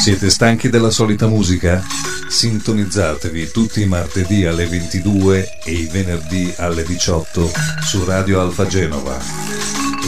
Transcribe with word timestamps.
Siete 0.00 0.30
stanchi 0.30 0.70
della 0.70 0.88
solita 0.88 1.26
musica? 1.26 1.84
Sintonizzatevi 2.26 3.50
tutti 3.50 3.82
i 3.82 3.86
martedì 3.86 4.46
alle 4.46 4.66
22 4.66 5.58
e 5.62 5.72
i 5.72 5.88
venerdì 5.92 6.50
alle 6.56 6.84
18 6.84 7.50
su 7.82 8.02
Radio 8.06 8.40
Alfa 8.40 8.64
Genova 8.64 9.20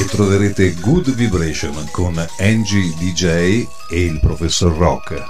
e 0.01 0.07
troverete 0.07 0.73
Good 0.81 1.15
Vibration 1.15 1.91
con 1.91 2.17
Angie 2.39 2.95
DJ 2.99 3.67
e 3.91 4.05
il 4.07 4.19
professor 4.19 4.75
Rock. 4.75 5.23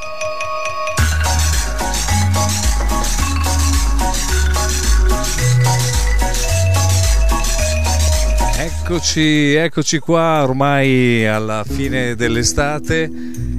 Eccoci, 8.58 9.54
eccoci 9.54 9.98
qua 9.98 10.44
ormai 10.44 11.26
alla 11.26 11.64
fine 11.66 12.14
dell'estate 12.14 13.10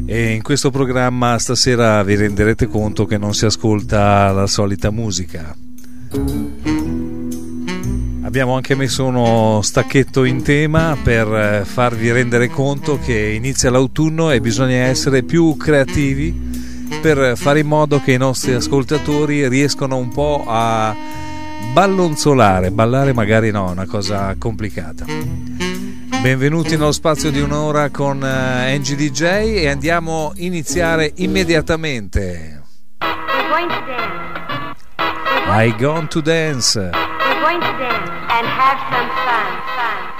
e 0.05 0.33
in 0.33 0.41
questo 0.41 0.69
programma 0.69 1.37
stasera 1.37 2.03
vi 2.03 2.15
renderete 2.15 2.67
conto 2.67 3.05
che 3.05 3.17
non 3.17 3.33
si 3.33 3.45
ascolta 3.45 4.31
la 4.31 4.47
solita 4.47 4.91
musica. 4.91 5.55
Abbiamo 8.21 8.55
anche 8.55 8.75
messo 8.75 9.05
uno 9.05 9.61
stacchetto 9.61 10.23
in 10.23 10.41
tema 10.41 10.97
per 11.01 11.65
farvi 11.65 12.11
rendere 12.11 12.47
conto 12.47 12.97
che 12.97 13.29
inizia 13.29 13.69
l'autunno 13.69 14.31
e 14.31 14.41
bisogna 14.41 14.85
essere 14.85 15.23
più 15.23 15.55
creativi 15.55 16.51
per 17.01 17.37
fare 17.37 17.59
in 17.59 17.67
modo 17.67 18.01
che 18.01 18.13
i 18.13 18.17
nostri 18.17 18.53
ascoltatori 18.53 19.47
riescano 19.47 19.97
un 19.97 20.09
po' 20.09 20.43
a 20.47 20.95
ballonzolare, 21.73 22.71
ballare 22.71 23.13
magari 23.13 23.51
no, 23.51 23.69
una 23.69 23.85
cosa 23.85 24.35
complicata. 24.37 25.72
Benvenuti 26.23 26.77
nello 26.77 26.93
spazio 26.93 27.31
di 27.31 27.41
un'ora 27.41 27.89
con 27.89 28.21
uh, 28.21 28.23
Angie 28.23 28.95
DJ 28.95 29.23
e 29.57 29.67
andiamo 29.67 30.29
a 30.29 30.33
iniziare 30.37 31.11
immediatamente. 31.15 32.63
I 35.49 35.75
gone 35.77 36.07
to 36.07 36.21
dance. 36.21 36.79
We're 36.79 36.91
going 37.41 37.59
to 37.59 37.77
dance 37.77 38.09
and 38.29 38.47
have 38.47 38.79
some 38.89 39.09
fun. 39.25 39.51
fun. 39.75 40.12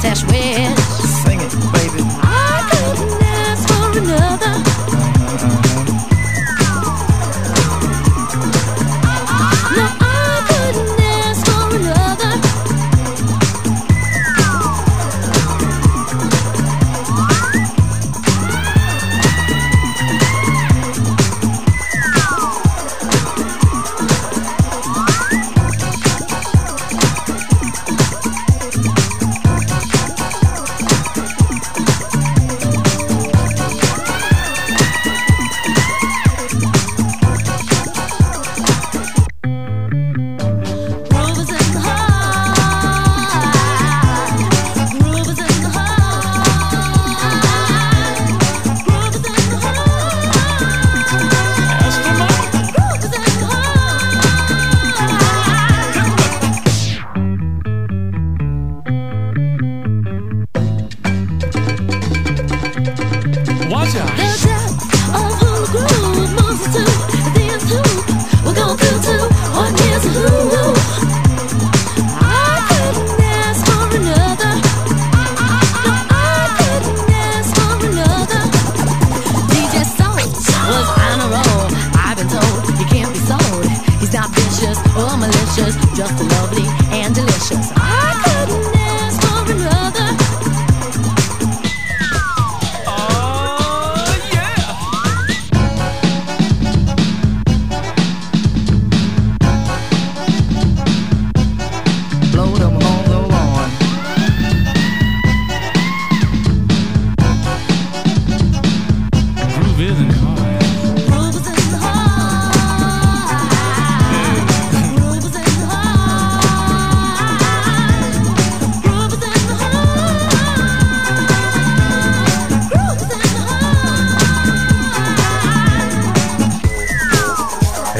test 0.00 0.26
with 0.26 0.67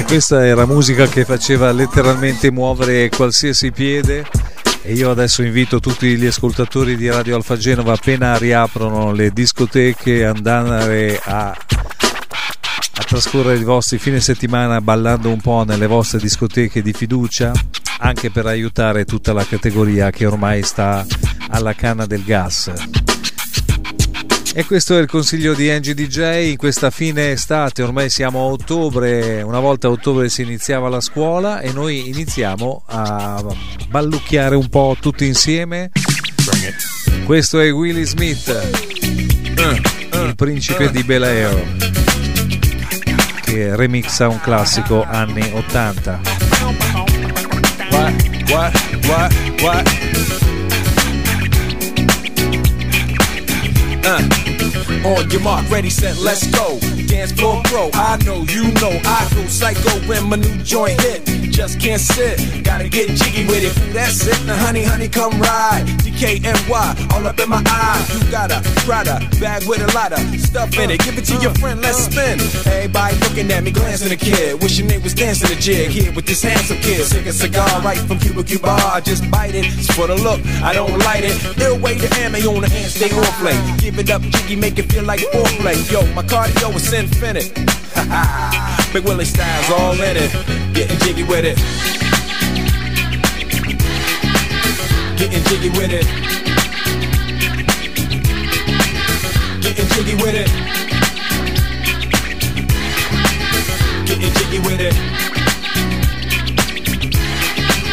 questa 0.09 0.47
era 0.47 0.65
musica 0.65 1.07
che 1.07 1.27
faceva 1.27 1.71
letteralmente 1.71 2.51
muovere 2.51 3.11
qualsiasi 3.11 3.71
piede 3.71 4.25
e 4.81 4.95
io 4.95 5.11
adesso 5.11 5.43
invito 5.43 5.81
tutti 5.81 6.17
gli 6.17 6.25
ascoltatori 6.25 6.97
di 6.97 7.11
Radio 7.11 7.37
Alfa 7.37 7.59
Genova 7.59 7.93
appena 7.93 8.39
riaprono 8.39 9.13
le 9.13 9.31
discoteche 9.33 10.25
andare 10.25 11.21
a, 11.23 11.51
a 11.51 13.05
trascorrere 13.07 13.59
i 13.59 13.65
vostri 13.65 13.99
fine 13.99 14.19
settimana 14.19 14.81
ballando 14.81 15.29
un 15.29 15.43
po' 15.43 15.65
nelle 15.65 15.87
vostre 15.87 16.19
discoteche 16.19 16.81
di 16.81 16.95
fiducia 16.95 17.53
anche 17.99 18.31
per 18.31 18.47
aiutare 18.47 19.05
tutta 19.05 19.35
la 19.35 19.45
categoria 19.45 20.11
che 20.11 20.25
ormai 20.25 20.63
sta 20.63 21.05
alla 21.51 21.75
canna 21.75 22.07
del 22.07 22.25
gas. 22.25 23.18
E 24.55 24.65
questo 24.65 24.97
è 24.97 25.01
il 25.01 25.07
consiglio 25.07 25.55
di 25.55 25.71
Angie 25.71 25.95
DJ 25.95 26.51
in 26.51 26.57
questa 26.57 26.91
fine 26.91 27.31
estate, 27.33 27.83
ormai 27.83 28.11
siamo 28.11 28.41
a 28.41 28.45
ottobre, 28.45 29.43
una 29.43 29.61
volta 29.61 29.87
a 29.87 29.91
ottobre 29.91 30.29
si 30.29 30.43
iniziava 30.43 30.89
la 30.89 31.01
scuola 31.01 31.61
e 31.61 31.73
noi 31.73 32.09
iniziamo 32.09 32.83
a 32.87 33.45
ballucchiare 33.89 34.57
un 34.57 34.69
po' 34.69 34.97
tutti 34.99 35.27
insieme. 35.27 35.91
Questo 37.25 37.61
è 37.61 37.71
Willie 37.71 38.05
Smith, 38.05 38.49
il 40.13 40.35
principe 40.35 40.91
di 40.91 41.05
Bel 41.05 41.23
Air, 41.23 41.77
che 43.43 43.77
remixa 43.77 44.29
un 44.29 44.41
classico 44.41 45.05
anni 45.05 45.49
80. 45.53 46.21
What, 47.91 48.73
what, 49.07 49.35
what, 49.61 50.48
Uh. 54.09 54.58
On 55.05 55.31
your 55.31 55.41
mark, 55.41 55.71
ready, 55.71 55.91
set, 55.91 56.19
let's 56.19 56.47
go. 56.49 56.79
Dance 57.07 57.33
floor 57.33 57.63
pro, 57.65 57.89
I 57.95 58.19
know, 58.25 58.43
you 58.49 58.65
know, 58.75 59.01
I 59.05 59.29
go 59.33 59.47
psycho 59.47 59.91
when 60.09 60.29
my 60.29 60.37
new 60.37 60.59
joint 60.65 61.01
hit. 61.01 61.25
Just 61.53 61.81
can't 61.81 62.01
sit, 62.01 62.65
gotta 62.65 62.89
get 62.89 63.09
jiggy 63.17 63.47
with 63.47 63.65
it. 63.65 63.93
That's 63.93 64.27
it, 64.27 64.47
now 64.47 64.57
honey, 64.57 64.85
honey, 64.85 65.09
come 65.09 65.41
ride. 65.41 65.85
DKNY, 66.03 67.13
all 67.15 67.27
up 67.27 67.39
in 67.39 67.49
my 67.49 67.63
eye. 67.67 68.07
You 68.13 68.31
got 68.31 68.51
a 68.51 68.61
Prada 68.85 69.19
bag 69.41 69.67
with 69.69 69.81
a 69.83 69.95
lot 69.95 70.13
of 70.13 70.19
stuff 70.41 70.77
in 70.79 70.91
it. 70.91 71.01
Give 71.01 71.17
it 71.17 71.25
to 71.27 71.37
your 71.37 71.55
friend, 71.55 71.81
let's 71.81 71.99
spin. 72.05 72.41
Everybody 72.67 73.17
looking 73.19 73.51
at 73.53 73.63
me, 73.63 73.71
glancing 73.71 74.13
a 74.13 74.17
kid. 74.17 74.61
Wishing 74.61 74.89
they 74.89 74.99
was 74.99 75.15
dancing 75.15 75.57
a 75.57 75.61
jig 75.61 75.91
here 75.91 76.13
with 76.13 76.27
this 76.27 76.43
handsome 76.43 76.79
kid. 76.79 77.05
Sick 77.07 77.27
a 77.27 77.33
cigar 77.33 77.81
right 77.83 77.99
from 77.99 78.19
Cuba 78.19 78.43
Cuba. 78.43 78.69
I 78.69 79.01
just 79.01 79.31
bite 79.31 79.55
it. 79.55 79.65
It's 79.79 79.95
for 79.95 80.07
the 80.07 80.17
look, 80.17 80.45
I 80.63 80.73
don't 80.73 80.99
light 80.99 81.25
it. 81.25 81.39
They'll 81.57 81.79
wait 81.79 81.99
the 81.99 82.13
ammo 82.19 82.39
on 82.57 82.63
the 82.63 82.69
hand, 82.69 82.91
stay 82.91 83.11
on 83.15 83.25
play. 83.39 83.57
Give 83.79 83.99
it 83.99 84.11
up, 84.11 84.23
jiggy, 84.23 84.57
make 84.57 84.79
it 84.79 84.88
feel 84.89 85.05
like 85.05 85.21
foreplay. 85.21 85.77
Yo, 85.91 86.03
my 86.15 86.23
cardio 86.23 86.75
is 86.75 86.93
infinite. 86.93 87.53
Ha 87.95 88.05
ha, 88.11 88.91
Big 88.93 89.05
Willie 89.05 89.25
styles 89.25 89.71
all 89.71 89.95
in 89.95 90.17
it. 90.17 90.33
Getting 90.75 90.99
jiggy 90.99 91.25
with 91.25 91.45
it. 91.45 91.57
Getting 95.19 95.43
jiggy 95.45 95.71
with 95.71 95.93
it. 95.93 96.07
Getting 99.63 99.89
jiggy 99.95 100.15
with 100.23 100.35
it. 100.35 100.49
Getting 104.07 104.33
jiggy 104.33 104.59
with 104.61 104.81
it. 104.81 104.95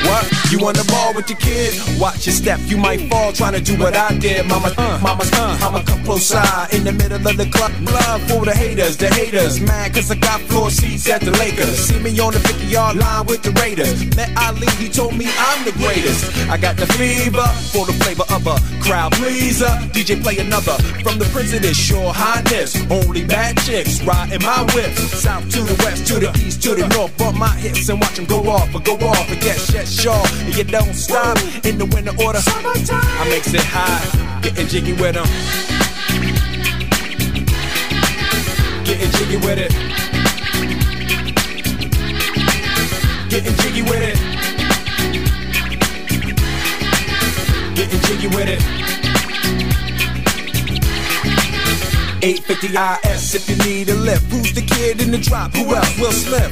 What? 0.07 0.35
You 0.51 0.59
on 0.68 0.75
the 0.75 0.86
ball 0.92 1.13
with 1.13 1.30
your 1.30 1.39
kid? 1.39 1.74
Watch 2.00 2.27
your 2.27 2.36
step, 2.36 2.59
you 2.65 2.77
might 2.77 3.09
fall 3.09 3.33
trying 3.33 3.53
to 3.53 3.62
do 3.62 3.77
what 3.80 3.95
I 3.95 4.15
did. 4.18 4.45
Mama, 4.45 4.71
uh, 4.77 5.00
mama, 5.01 5.24
uh, 5.33 5.57
I'ma 5.62 5.81
come 5.83 6.03
close 6.03 6.27
side 6.27 6.74
in 6.74 6.83
the 6.83 6.92
middle 6.92 7.18
of 7.18 7.36
the 7.38 7.50
club. 7.50 7.71
Blood 7.83 8.21
for 8.30 8.45
the 8.45 8.53
haters, 8.53 8.95
the 8.95 9.07
haters. 9.07 9.59
Mad 9.59 9.94
cause 9.94 10.12
I 10.12 10.15
got 10.15 10.42
floor 10.42 10.69
seats 10.69 11.09
at 11.09 11.21
the 11.21 11.31
Lakers. 11.31 11.89
See 11.89 12.00
me 12.00 12.19
on 12.19 12.33
the 12.33 12.39
50 12.39 12.65
yard 12.68 12.97
line 12.97 13.25
with 13.25 13.42
the 13.42 13.51
Raiders. 13.62 14.06
Met 14.15 14.30
Ali, 14.38 14.68
he 14.77 14.88
told 14.88 15.18
me 15.18 15.25
I'm 15.27 15.65
the 15.65 15.71
greatest. 15.74 16.24
I 16.48 16.57
got 16.57 16.77
the 16.77 16.86
fever 16.94 17.48
for 17.74 17.86
the 17.86 17.94
flavor 18.03 18.25
of 18.30 18.45
a 18.45 18.57
crowd 18.86 19.13
pleaser. 19.13 19.74
DJ 19.98 20.21
play 20.21 20.38
another 20.38 20.77
from 21.01 21.18
the 21.18 21.25
of 21.25 21.62
this 21.62 21.77
Shore 21.77 22.13
Highness. 22.13 22.80
Only 22.91 23.25
bad 23.25 23.57
chicks 23.65 24.01
riding 24.03 24.41
my 24.44 24.62
whip. 24.74 24.94
South 24.94 25.50
to 25.51 25.62
the 25.62 25.75
west, 25.83 26.06
to 26.07 26.19
the 26.19 26.31
east, 26.45 26.62
to 26.63 26.75
the 26.75 26.88
north. 26.89 27.18
Bump 27.18 27.38
my 27.38 27.50
hips 27.57 27.89
and 27.89 28.00
watch 28.00 28.15
them 28.15 28.25
go 28.25 28.39
off 28.50 28.74
or 28.74 28.80
go 28.81 28.94
off 29.07 29.30
and 29.30 29.41
get 29.41 29.57
shit 29.59 29.88
shaw. 29.88 30.24
And 30.45 30.56
you 30.56 30.63
don't 30.63 30.94
stop 30.94 31.38
in 31.65 31.80
the 31.80 31.86
winter 31.86 32.13
order. 32.24 32.39
I 32.39 33.25
makes 33.30 33.51
it 33.51 33.62
high, 33.63 34.42
getting 34.42 34.68
jiggy 34.68 34.94
with 34.94 35.15
them. 35.15 35.25
Getting 38.86 39.12
jiggy 39.18 39.38
with 39.38 39.57
it. 39.57 39.71
Getting 43.30 43.56
jiggy 43.56 43.81
with 43.81 44.03
it. 44.03 44.18
Getting 47.75 48.01
jiggy 48.01 48.27
with 48.27 48.48
it. 48.48 48.62
850 52.21 53.09
IS 53.09 53.36
if 53.36 53.50
you 53.50 53.56
need 53.65 53.89
a 53.89 53.95
lift. 53.95 54.31
Who's 54.31 54.53
the 54.53 54.62
kid 54.62 55.01
in 55.01 55.09
the 55.09 55.18
drop? 55.18 55.53
Who 55.56 55.74
else 55.74 56.00
will 56.00 56.12
slip? 56.12 56.51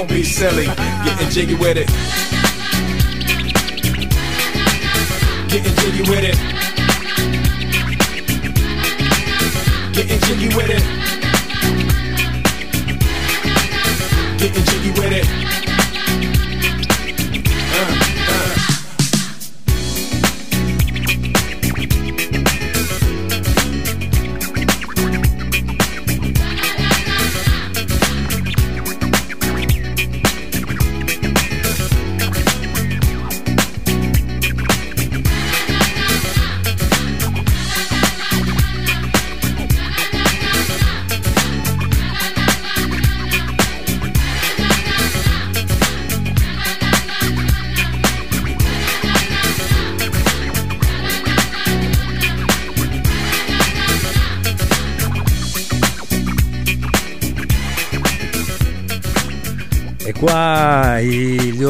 Don't 0.00 0.08
be 0.08 0.22
silly. 0.22 0.64
Getting 0.64 1.28
jiggy 1.28 1.54
with 1.56 1.76
it. 1.76 1.86
Getting 5.50 5.74
jiggy 5.74 6.00
with 6.08 6.24
it. 6.24 6.36
Getting 9.92 10.20
jiggy 10.20 10.56
with 10.56 10.70
it. 10.70 10.82
Getting 14.38 14.64
jiggy 14.64 14.90
with 14.98 15.12
it. 15.12 15.29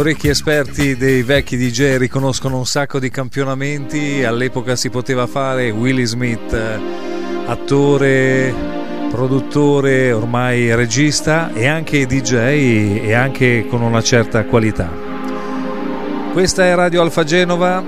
Orecchi 0.00 0.28
esperti 0.28 0.96
dei 0.96 1.22
vecchi 1.22 1.58
DJ 1.58 1.98
riconoscono 1.98 2.56
un 2.56 2.64
sacco 2.64 2.98
di 2.98 3.10
campionamenti, 3.10 4.24
all'epoca 4.24 4.74
si 4.74 4.88
poteva 4.88 5.26
fare 5.26 5.68
Willie 5.68 6.06
Smith, 6.06 6.56
attore, 7.44 8.54
produttore, 9.10 10.10
ormai 10.12 10.74
regista 10.74 11.52
e 11.52 11.66
anche 11.66 12.06
DJ 12.06 12.32
e 13.04 13.12
anche 13.12 13.66
con 13.68 13.82
una 13.82 14.02
certa 14.02 14.44
qualità. 14.44 14.90
Questa 16.32 16.64
è 16.64 16.74
Radio 16.74 17.02
Alfa 17.02 17.24
Genova, 17.24 17.84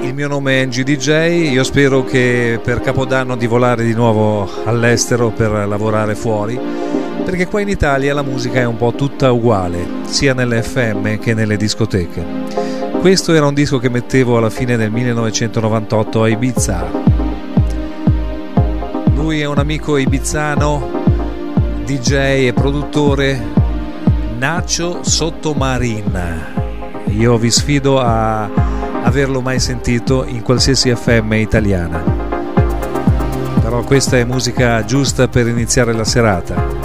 il 0.00 0.14
mio 0.14 0.28
nome 0.28 0.62
è 0.62 0.66
NG 0.66 0.84
DJ, 0.84 1.50
io 1.50 1.64
spero 1.64 2.04
che 2.04 2.60
per 2.62 2.80
Capodanno 2.80 3.36
di 3.36 3.48
volare 3.48 3.82
di 3.82 3.92
nuovo 3.92 4.48
all'estero 4.64 5.30
per 5.30 5.50
lavorare 5.50 6.14
fuori 6.14 6.87
perché 7.28 7.46
qua 7.46 7.60
in 7.60 7.68
Italia 7.68 8.14
la 8.14 8.22
musica 8.22 8.58
è 8.58 8.64
un 8.64 8.78
po' 8.78 8.94
tutta 8.94 9.30
uguale, 9.30 9.86
sia 10.06 10.32
nelle 10.32 10.62
FM 10.62 11.18
che 11.18 11.34
nelle 11.34 11.58
discoteche. 11.58 12.24
Questo 13.00 13.34
era 13.34 13.44
un 13.44 13.52
disco 13.52 13.76
che 13.78 13.90
mettevo 13.90 14.38
alla 14.38 14.48
fine 14.48 14.78
del 14.78 14.90
1998 14.90 16.22
a 16.22 16.28
Ibiza. 16.30 16.86
Lui 19.12 19.40
è 19.40 19.44
un 19.44 19.58
amico 19.58 19.98
ibizzano, 19.98 20.88
DJ 21.84 22.12
e 22.46 22.52
produttore 22.54 23.38
Nacho 24.38 25.00
Sottomarin. 25.02 26.44
Io 27.08 27.36
vi 27.36 27.50
sfido 27.50 28.00
a 28.00 28.48
averlo 29.02 29.42
mai 29.42 29.60
sentito 29.60 30.24
in 30.24 30.40
qualsiasi 30.40 30.94
FM 30.94 31.34
italiana. 31.34 32.02
Però 33.60 33.82
questa 33.84 34.16
è 34.16 34.24
musica 34.24 34.82
giusta 34.86 35.28
per 35.28 35.46
iniziare 35.46 35.92
la 35.92 36.04
serata. 36.04 36.77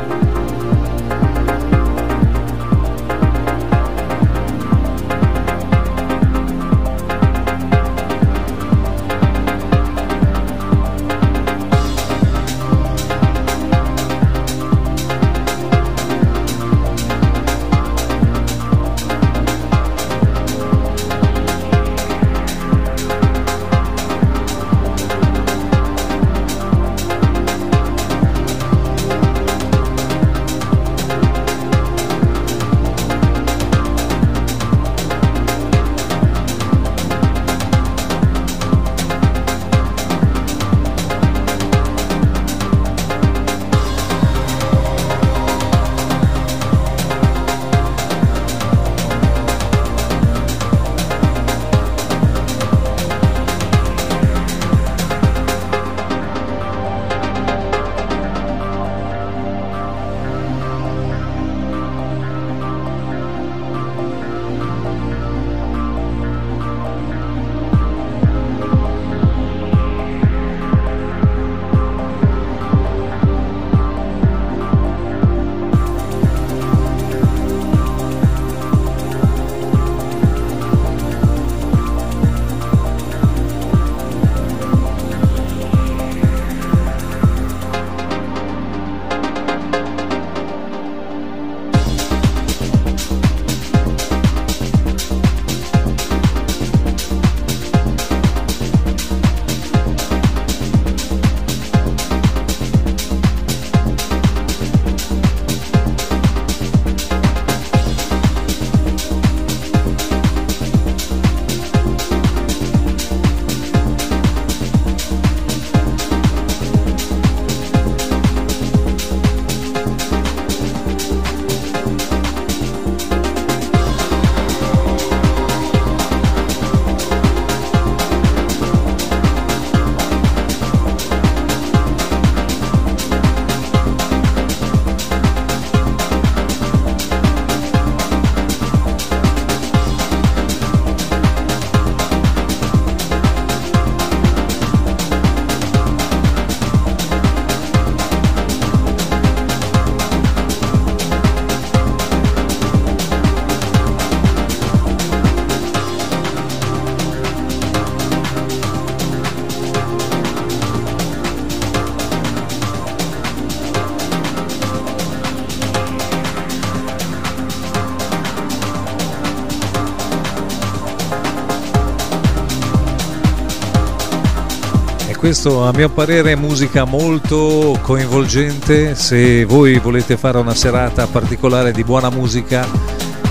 Questo 175.24 175.65
a 175.65 175.72
mio 175.74 175.89
parere 175.89 176.34
è 176.34 176.36
musica 176.36 176.84
molto 176.84 177.80
coinvolgente. 177.82 178.94
Se 178.94 179.46
voi 179.46 179.80
volete 179.80 180.18
fare 180.18 180.38
una 180.38 180.53
serata 180.53 181.08
particolare 181.08 181.72
di 181.72 181.86
buona 181.86 182.10
musica, 182.10 182.68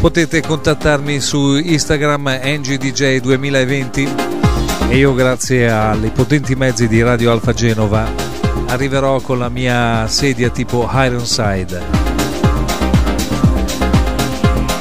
potete 0.00 0.40
contattarmi 0.40 1.20
su 1.20 1.56
Instagram 1.56 2.40
ngdj2020 2.42 4.08
e 4.88 4.96
io 4.96 5.12
grazie 5.12 5.70
ai 5.70 6.08
potenti 6.08 6.54
mezzi 6.54 6.88
di 6.88 7.02
Radio 7.02 7.30
Alfa 7.30 7.52
Genova 7.52 8.10
arriverò 8.68 9.20
con 9.20 9.38
la 9.38 9.50
mia 9.50 10.06
sedia 10.08 10.48
tipo 10.48 10.88
Ironside. 10.90 12.00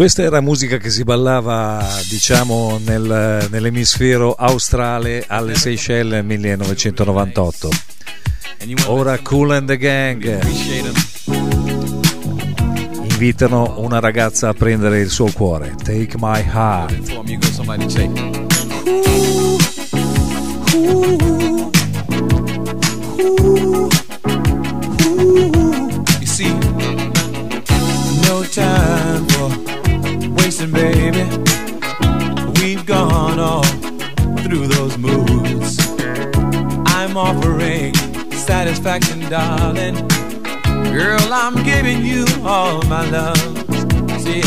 Questa 0.02 0.22
era 0.22 0.40
musica 0.40 0.78
che 0.78 0.90
si 0.90 1.04
ballava, 1.04 1.80
diciamo, 2.10 2.80
nel, 2.84 3.46
nell'emisfero 3.48 4.34
australe 4.34 5.22
alle 5.28 5.54
Seychelles 5.54 6.10
nel 6.10 6.24
1998. 6.24 7.68
Ora 8.86 9.16
Cool 9.20 9.52
and 9.52 9.68
the 9.68 9.76
Gang 9.76 10.40
invitano 13.10 13.76
una 13.78 14.00
ragazza 14.00 14.48
a 14.48 14.54
prendere 14.54 14.98
il 14.98 15.08
suo 15.08 15.30
cuore. 15.30 15.76
Take 15.80 16.16
my 16.18 16.42
heart. 16.52 18.31
Satisfaction, 38.74 39.20
darling. 39.28 39.94
Girl, 40.92 41.32
I'm 41.32 41.62
giving 41.62 42.04
you 42.04 42.24
all 42.42 42.82
my 42.84 43.08
love. 43.10 43.36
See, 44.20 44.42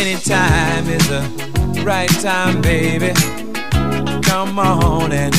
anytime 0.00 0.88
is 0.88 1.06
the 1.08 1.82
right 1.84 2.10
time, 2.20 2.60
baby. 2.60 3.12
Come 4.22 4.58
on 4.58 5.12
and 5.12 5.34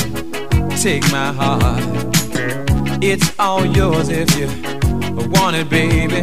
take 0.80 1.02
my 1.12 1.32
heart. 1.32 1.82
It's 3.02 3.38
all 3.38 3.64
yours 3.66 4.08
if 4.08 4.34
you 4.38 4.48
want 5.30 5.56
it, 5.56 5.68
baby. 5.68 6.22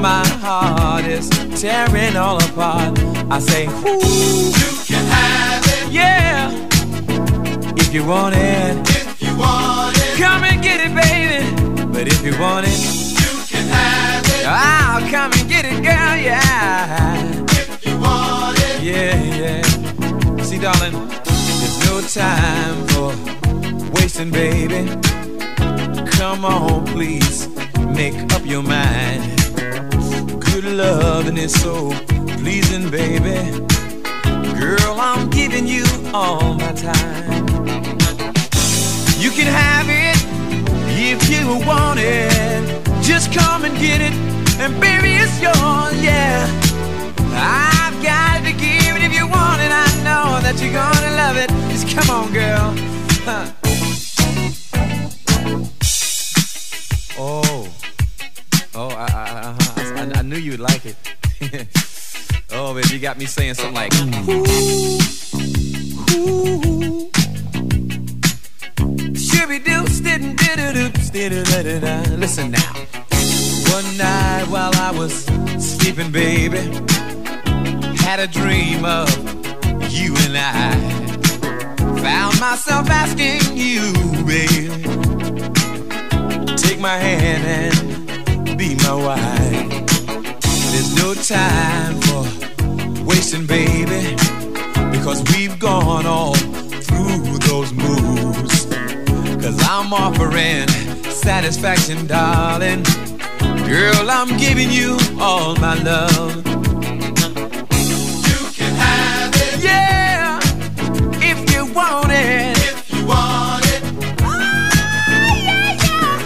my 0.00 0.26
heart 0.40 1.04
is 1.04 1.28
tearing 1.60 2.16
all 2.16 2.38
apart. 2.42 2.98
I 3.30 3.38
say, 3.38 3.66
Ooh, 3.66 4.48
you 4.60 4.70
can 4.86 5.04
have 5.12 5.64
it. 5.66 5.92
Yeah, 5.92 6.50
if 7.76 7.92
you 7.92 8.06
want 8.06 8.34
it. 8.34 8.88
If 8.88 9.22
you 9.22 9.36
want 9.36 9.96
it. 9.96 9.97
Come 10.18 10.42
and 10.42 10.60
get 10.60 10.80
it, 10.80 10.92
baby. 10.94 11.46
But 11.92 12.08
if 12.08 12.24
you 12.26 12.36
want 12.40 12.66
it, 12.66 12.76
you 12.76 13.32
can 13.46 13.68
have 13.68 14.24
it. 14.26 14.46
I'll 14.46 15.08
come 15.08 15.30
and 15.32 15.48
get 15.48 15.64
it, 15.64 15.80
girl, 15.80 16.16
yeah. 16.16 17.44
If 17.50 17.86
you 17.86 17.96
want 18.00 18.58
it. 18.58 18.82
Yeah, 18.82 19.14
yeah. 19.42 20.42
See, 20.42 20.58
darling, 20.58 21.06
there's 21.22 21.78
no 21.86 22.00
time 22.00 22.84
for 22.88 23.14
wasting, 23.92 24.32
baby. 24.32 24.88
Come 26.18 26.44
on, 26.44 26.84
please, 26.86 27.46
make 27.86 28.16
up 28.34 28.44
your 28.44 28.64
mind. 28.64 29.22
Good 30.40 30.64
loving 30.64 31.36
is 31.38 31.52
so 31.62 31.92
pleasing, 32.38 32.90
baby. 32.90 33.38
Girl, 34.58 34.96
I'm 34.98 35.30
giving 35.30 35.68
you 35.68 35.84
all 36.12 36.54
my 36.54 36.72
time. 36.72 37.37
You 39.28 39.34
can 39.34 39.52
have 39.52 39.86
it 39.90 40.16
if 40.88 41.28
you 41.28 41.58
want 41.66 42.00
it. 42.00 42.64
Just 43.02 43.30
come 43.30 43.66
and 43.66 43.76
get 43.76 44.00
it, 44.00 44.14
and 44.58 44.80
baby, 44.80 45.16
it's 45.16 45.38
yours, 45.38 46.02
yeah. 46.02 46.48
I've 47.34 48.02
got 48.02 48.42
to 48.46 48.52
give 48.52 48.96
it 48.96 49.02
if 49.02 49.12
you 49.12 49.28
want 49.28 49.60
it. 49.60 49.70
I 49.70 49.84
know 50.02 50.40
that 50.40 50.58
you're 50.62 50.72
gonna 50.72 51.14
love 51.14 51.36
it. 51.36 51.50
Just 51.70 51.94
come 51.94 52.08
on, 52.08 52.32
girl. 52.32 52.74
Huh. 53.28 53.52
Oh, 57.18 57.68
oh, 58.74 58.88
I, 58.88 59.08
I, 59.12 59.54
I, 59.76 60.20
I, 60.20 60.22
knew 60.22 60.38
you'd 60.38 60.58
like 60.58 60.86
it. 60.86 60.96
oh, 62.52 62.72
baby, 62.72 62.94
you 62.94 62.98
got 62.98 63.18
me 63.18 63.26
saying 63.26 63.52
something 63.52 63.74
like. 63.74 63.92
Ooh, 66.16 66.94
ooh. 66.94 66.97
Listen 72.18 72.50
now. 72.50 72.74
One 73.72 73.96
night 73.96 74.44
while 74.50 74.74
I 74.74 74.92
was 74.94 75.24
sleeping, 75.58 76.12
baby, 76.12 76.58
had 77.96 78.20
a 78.20 78.26
dream 78.26 78.84
of 78.84 79.08
you 79.90 80.14
and 80.18 80.36
I. 80.36 80.74
Found 82.02 82.38
myself 82.38 82.90
asking 82.90 83.56
you, 83.56 83.92
baby, 84.26 84.68
take 86.56 86.80
my 86.80 86.98
hand 86.98 87.44
and 87.46 88.58
be 88.58 88.74
my 88.76 88.94
wife. 88.94 89.86
There's 90.70 90.94
no 90.96 91.14
time 91.14 92.00
for 92.02 93.04
wasting, 93.04 93.46
baby, 93.46 94.16
because 94.90 95.22
we've 95.34 95.58
gone 95.58 96.04
all 96.04 96.36
I'm 99.80 99.92
offering 99.92 100.66
satisfaction, 101.04 102.08
darling. 102.08 102.82
Girl, 103.68 104.10
I'm 104.10 104.36
giving 104.36 104.72
you 104.72 104.98
all 105.20 105.54
my 105.54 105.74
love. 105.84 106.36
You 106.36 106.42
can 108.58 108.74
have 108.74 109.32
it. 109.36 109.62
Yeah, 109.62 110.40
if 111.22 111.38
you 111.54 111.72
want 111.72 112.10
it. 112.10 112.58
If 112.58 112.92
you 112.92 113.06
want 113.06 113.64
it. 113.66 113.82
Oh, 114.20 114.34
yeah, 115.46 115.78
yeah. 115.86 116.18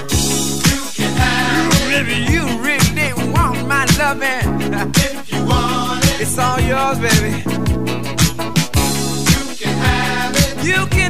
You 0.73 0.81
can 0.95 1.13
have 1.21 1.75
you 1.75 1.89
really, 1.91 2.21
you 2.33 2.43
really 2.59 2.91
didn't 2.95 3.33
want 3.33 3.69
my 3.69 3.85
loving. 3.99 4.73
if 4.97 5.31
you 5.31 5.45
want 5.45 6.03
it. 6.07 6.23
It's 6.23 6.39
all 6.39 6.59
yours, 6.59 6.99
baby. 6.99 7.43
You 9.29 9.45
can 9.61 9.77
have 9.77 10.35
it. 10.37 10.65
You 10.65 10.87
can 10.87 11.02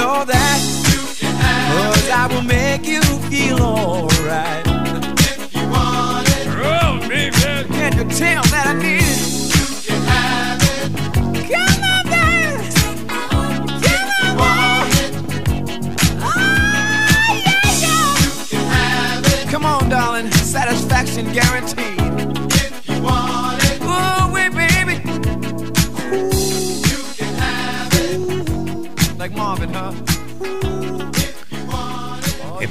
know 0.00 0.24
that? 0.24 0.58
You 0.92 1.02
can 1.20 1.34
have 1.36 1.94
Cause 1.94 2.10
I 2.10 2.26
will 2.32 2.42
make 2.42 2.86
you 2.86 3.02
feel 3.28 3.60
alright. 3.60 4.66
If 5.28 5.54
you 5.54 5.64
want 5.68 6.28
it. 6.38 6.46
Oh, 6.48 6.98
baby. 7.08 7.36
Can't 7.76 7.94
you 7.96 8.04
tell 8.22 8.42
that 8.52 8.64
I 8.66 8.74
need 8.82 8.99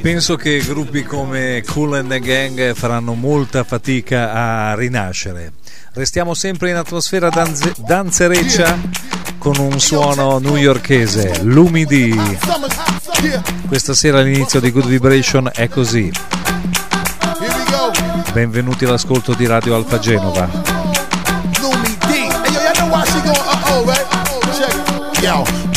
penso 0.02 0.36
che 0.36 0.64
gruppi 0.66 1.04
come 1.04 1.64
Cool 1.66 1.96
and 1.96 2.10
the 2.10 2.20
Gang 2.20 2.74
faranno 2.74 3.14
molta 3.14 3.64
fatica 3.64 4.32
a 4.32 4.76
rinascere. 4.76 5.54
Restiamo 5.94 6.34
sempre 6.34 6.70
in 6.70 6.76
atmosfera 6.76 7.30
danze- 7.30 7.74
danzereccia 7.78 8.78
con 9.38 9.58
un 9.58 9.80
suono 9.80 10.40
newyorkese, 10.40 11.42
l'umidi. 11.44 12.16
Questa 13.68 13.94
sera 13.94 14.20
all'inizio 14.20 14.60
di 14.60 14.72
Good 14.72 14.88
Vibration 14.88 15.50
è 15.54 15.68
così. 15.68 16.12
Benvenuti 18.34 18.86
all'ascolto 18.86 19.34
di 19.34 19.46
Radio 19.46 19.76
Alfa 19.76 20.00
Genova. 20.00 20.48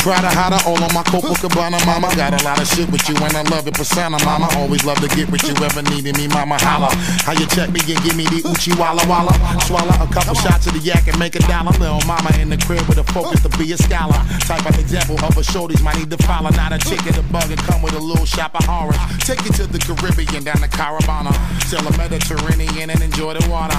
Yo, 0.03 0.11
Prada 0.11 0.27
hotter, 0.35 0.59
all 0.67 0.81
on 0.83 0.93
my 0.93 1.03
Copacabana, 1.03 1.79
mama. 1.85 2.11
Got 2.15 2.39
a 2.39 2.43
lot 2.43 2.59
of 2.59 2.67
shit 2.67 2.89
with 2.91 3.07
you 3.07 3.15
and 3.15 3.35
I 3.35 3.43
love 3.43 3.67
it, 3.67 3.73
persona, 3.73 4.17
mama. 4.25 4.49
Always 4.57 4.83
love 4.83 4.99
to 4.99 5.07
get 5.15 5.31
with 5.31 5.43
you, 5.43 5.55
ever 5.63 5.81
needed 5.83 6.17
me, 6.17 6.27
mama. 6.27 6.57
Holla. 6.59 6.89
How 7.23 7.33
you 7.33 7.47
check 7.47 7.71
me 7.71 7.79
and 7.87 8.03
give 8.03 8.15
me 8.15 8.25
the 8.27 8.43
Uchi 8.43 8.75
Walla 8.75 9.03
Walla? 9.07 9.33
Swallow 9.63 9.95
a 10.03 10.07
couple 10.11 10.35
shots 10.35 10.67
of 10.67 10.73
the 10.73 10.79
yak 10.79 11.07
and 11.07 11.17
make 11.19 11.35
a 11.35 11.43
dollar. 11.47 11.71
Little 11.79 12.03
mama 12.05 12.31
in 12.39 12.49
the 12.49 12.57
crib 12.57 12.83
with 12.87 12.97
a 12.97 13.03
focus 13.15 13.41
to 13.43 13.49
be 13.57 13.71
a 13.71 13.77
scholar. 13.77 14.19
Type 14.43 14.65
of 14.67 14.77
example 14.79 15.15
of 15.23 15.37
a 15.37 15.43
shorties 15.43 15.81
might 15.83 15.97
need 15.97 16.11
to 16.11 16.19
follow. 16.27 16.49
Not 16.51 16.73
a 16.73 16.79
chick 16.79 17.05
in 17.07 17.15
a 17.15 17.23
bug 17.31 17.49
and 17.49 17.59
come 17.63 17.81
with 17.81 17.93
a 17.93 17.99
little 17.99 18.25
shop 18.25 18.55
of 18.55 18.65
horrors. 18.65 18.99
Take 19.23 19.43
you 19.45 19.51
to 19.63 19.67
the 19.67 19.79
Caribbean, 19.79 20.43
down 20.43 20.59
the 20.59 20.67
Caravana. 20.67 21.31
Sail 21.67 21.81
the 21.81 21.95
Mediterranean 21.97 22.89
and 22.89 23.01
enjoy 23.01 23.33
the 23.33 23.45
water. 23.49 23.77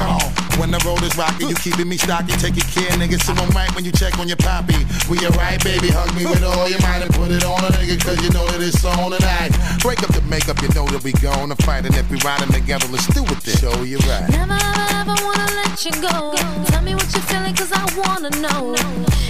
When 0.56 0.70
the 0.70 0.80
road 0.86 1.02
is 1.02 1.16
rocky, 1.18 1.46
you 1.46 1.56
keeping 1.56 1.88
me 1.88 1.96
stocky. 1.98 2.32
Take 2.40 2.56
your 2.56 2.68
care, 2.72 2.94
nigga. 2.96 3.20
So 3.20 3.34
I'm 3.34 3.50
right 3.50 3.68
when 3.74 3.84
you 3.84 3.92
check 3.92 4.18
on 4.18 4.28
your 4.28 4.38
poppy. 4.38 4.78
We 5.10 5.18
alright, 5.26 5.62
baby. 5.62 5.88
Hug 5.90 6.13
me 6.14 6.26
with 6.26 6.42
all 6.44 6.68
your 6.68 6.80
mind 6.82 7.02
and 7.02 7.12
put 7.14 7.30
it 7.30 7.44
on 7.44 7.58
a 7.64 7.70
nigga, 7.74 7.98
cause 8.02 8.22
you 8.22 8.30
know 8.30 8.46
that 8.46 8.62
it's 8.62 8.84
on 8.84 9.10
tonight. 9.10 9.50
Break 9.82 10.02
up 10.02 10.12
the 10.14 10.22
makeup, 10.30 10.60
you 10.62 10.68
know 10.74 10.86
that 10.86 11.02
we 11.02 11.12
gonna 11.12 11.56
fight. 11.66 11.86
And 11.86 11.94
if 11.94 12.08
we 12.10 12.18
riding 12.22 12.52
together, 12.52 12.86
let's 12.88 13.06
do 13.08 13.22
it 13.24 13.40
then. 13.42 13.56
Show 13.58 13.82
you 13.82 13.98
right. 14.06 14.28
Never 14.30 14.58
ever 14.94 15.16
wanna 15.26 15.48
let 15.58 15.74
you 15.84 15.92
go. 15.98 16.34
Tell 16.70 16.82
me 16.82 16.94
what 16.94 17.10
you're 17.12 17.26
feeling, 17.26 17.54
cause 17.54 17.72
I 17.72 17.84
wanna 17.98 18.30
know. 18.38 18.74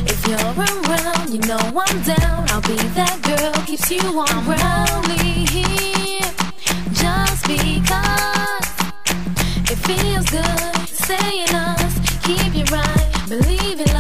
If 0.05 0.21
you're 0.29 0.45
around, 0.53 1.33
you 1.33 1.41
know 1.49 1.63
I'm 1.73 1.99
down. 2.05 2.45
I'll 2.53 2.61
be 2.63 2.77
that 2.99 3.17
girl, 3.25 3.53
keeps 3.65 3.91
you 3.91 4.05
on 4.05 4.29
Only 4.45 5.49
here, 5.49 6.29
just 6.93 7.49
because 7.49 8.67
it 9.73 9.79
feels 9.89 10.29
good. 10.29 10.75
Stay 10.89 11.45
in 11.49 11.55
us, 11.55 11.95
keep 12.23 12.53
you 12.55 12.65
right, 12.69 13.09
believe 13.29 13.81
in 13.81 13.94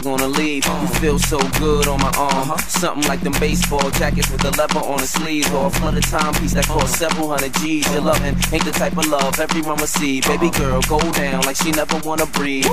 you 0.00 0.04
gonna 0.04 0.28
leave? 0.28 0.66
You 0.66 0.86
feel 1.00 1.18
so 1.18 1.38
good 1.58 1.86
on 1.88 2.00
my 2.00 2.12
arm. 2.18 2.50
Uh-huh. 2.50 2.56
Something 2.58 3.06
like 3.08 3.20
them 3.20 3.32
baseball 3.38 3.90
jackets 3.92 4.30
with 4.30 4.40
the 4.40 4.50
leather 4.56 4.80
on 4.80 4.98
the 4.98 5.06
sleeves. 5.06 5.50
Or 5.52 5.66
a 5.66 5.70
flooded 5.70 6.04
timepiece 6.04 6.54
that 6.54 6.66
costs 6.66 6.98
several 6.98 7.28
hundred 7.28 7.54
G's. 7.54 7.90
Your 7.92 8.02
loving 8.02 8.36
ain't 8.52 8.64
the 8.64 8.72
type 8.72 8.96
of 8.96 9.06
love 9.06 9.38
everyone 9.38 9.78
will 9.78 9.86
see. 9.86 10.20
Baby 10.20 10.50
girl, 10.50 10.80
go 10.82 10.98
down 11.12 11.42
like 11.42 11.56
she 11.56 11.70
never 11.72 12.00
wanna 12.04 12.26
breathe. 12.26 12.66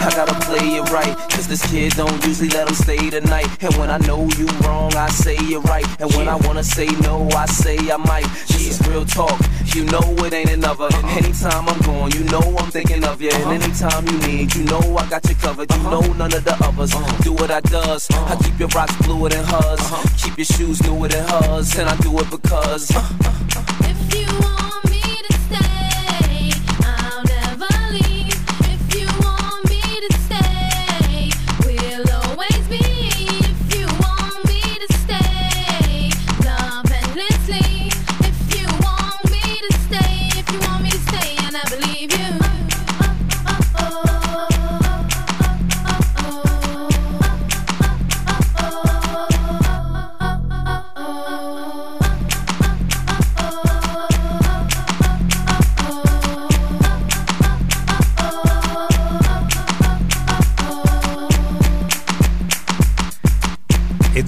I 0.00 0.10
gotta 0.14 0.34
play 0.46 0.76
it 0.76 0.90
right, 0.90 1.16
cause 1.30 1.48
this 1.48 1.64
kid 1.70 1.92
don't 1.94 2.24
usually 2.24 2.48
let 2.50 2.68
him 2.68 2.74
stay 2.74 3.10
the 3.10 3.20
night. 3.22 3.48
And 3.62 3.74
when 3.76 3.90
I 3.90 3.98
know 3.98 4.28
you 4.38 4.46
wrong, 4.64 4.94
I 4.94 5.08
say 5.08 5.36
you're 5.46 5.60
right. 5.62 5.86
And 6.00 6.12
when 6.14 6.28
I 6.28 6.36
wanna 6.36 6.64
say 6.64 6.86
no, 7.02 7.28
I 7.30 7.46
say 7.46 7.76
I 7.90 7.96
might. 7.96 8.26
She's 8.46 8.80
real 8.88 9.04
talk, 9.04 9.38
you 9.74 9.84
know 9.84 10.00
it 10.24 10.32
ain't 10.32 10.50
another. 10.50 10.84
Uh-uh. 10.84 11.18
Anytime 11.18 11.68
I'm 11.68 11.80
gone, 11.82 12.10
you 12.12 12.24
know 12.24 12.56
I'm 12.58 12.70
thinking 12.70 13.04
of 13.04 13.20
you. 13.20 13.30
And 13.30 13.42
uh-huh. 13.44 13.50
anytime 13.52 14.06
you 14.06 14.18
need, 14.26 14.54
you 14.54 14.64
know 14.64 14.96
I 14.96 15.08
got 15.08 15.28
you 15.28 15.34
covered. 15.34 15.70
You 15.70 15.80
uh-huh. 15.80 16.00
know 16.00 16.12
none 16.14 16.32
of 16.32 16.44
the 16.44 16.56
others 16.64 16.94
uh-huh. 16.94 17.22
do 17.22 17.32
what 17.32 17.50
I 17.50 17.60
does. 17.60 18.08
I 18.10 18.36
keep 18.42 18.58
your 18.58 18.68
rocks 18.68 18.96
bluer 19.06 19.28
than 19.28 19.44
hers, 19.44 19.80
keep 20.22 20.36
your 20.36 20.44
shoes 20.44 20.82
newer 20.82 21.08
than 21.08 21.26
hers, 21.28 21.76
and 21.78 21.88
I 21.88 21.96
do 21.98 22.18
it 22.18 22.30
because. 22.30 22.90
If 22.90 24.14
you 24.14 24.26
want 24.40 24.87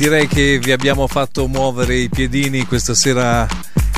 direi 0.01 0.27
che 0.27 0.59
vi 0.59 0.73
abbiamo 0.73 1.07
fatto 1.07 1.47
muovere 1.47 1.95
i 1.95 2.09
piedini 2.09 2.65
questa 2.65 2.95
sera, 2.95 3.47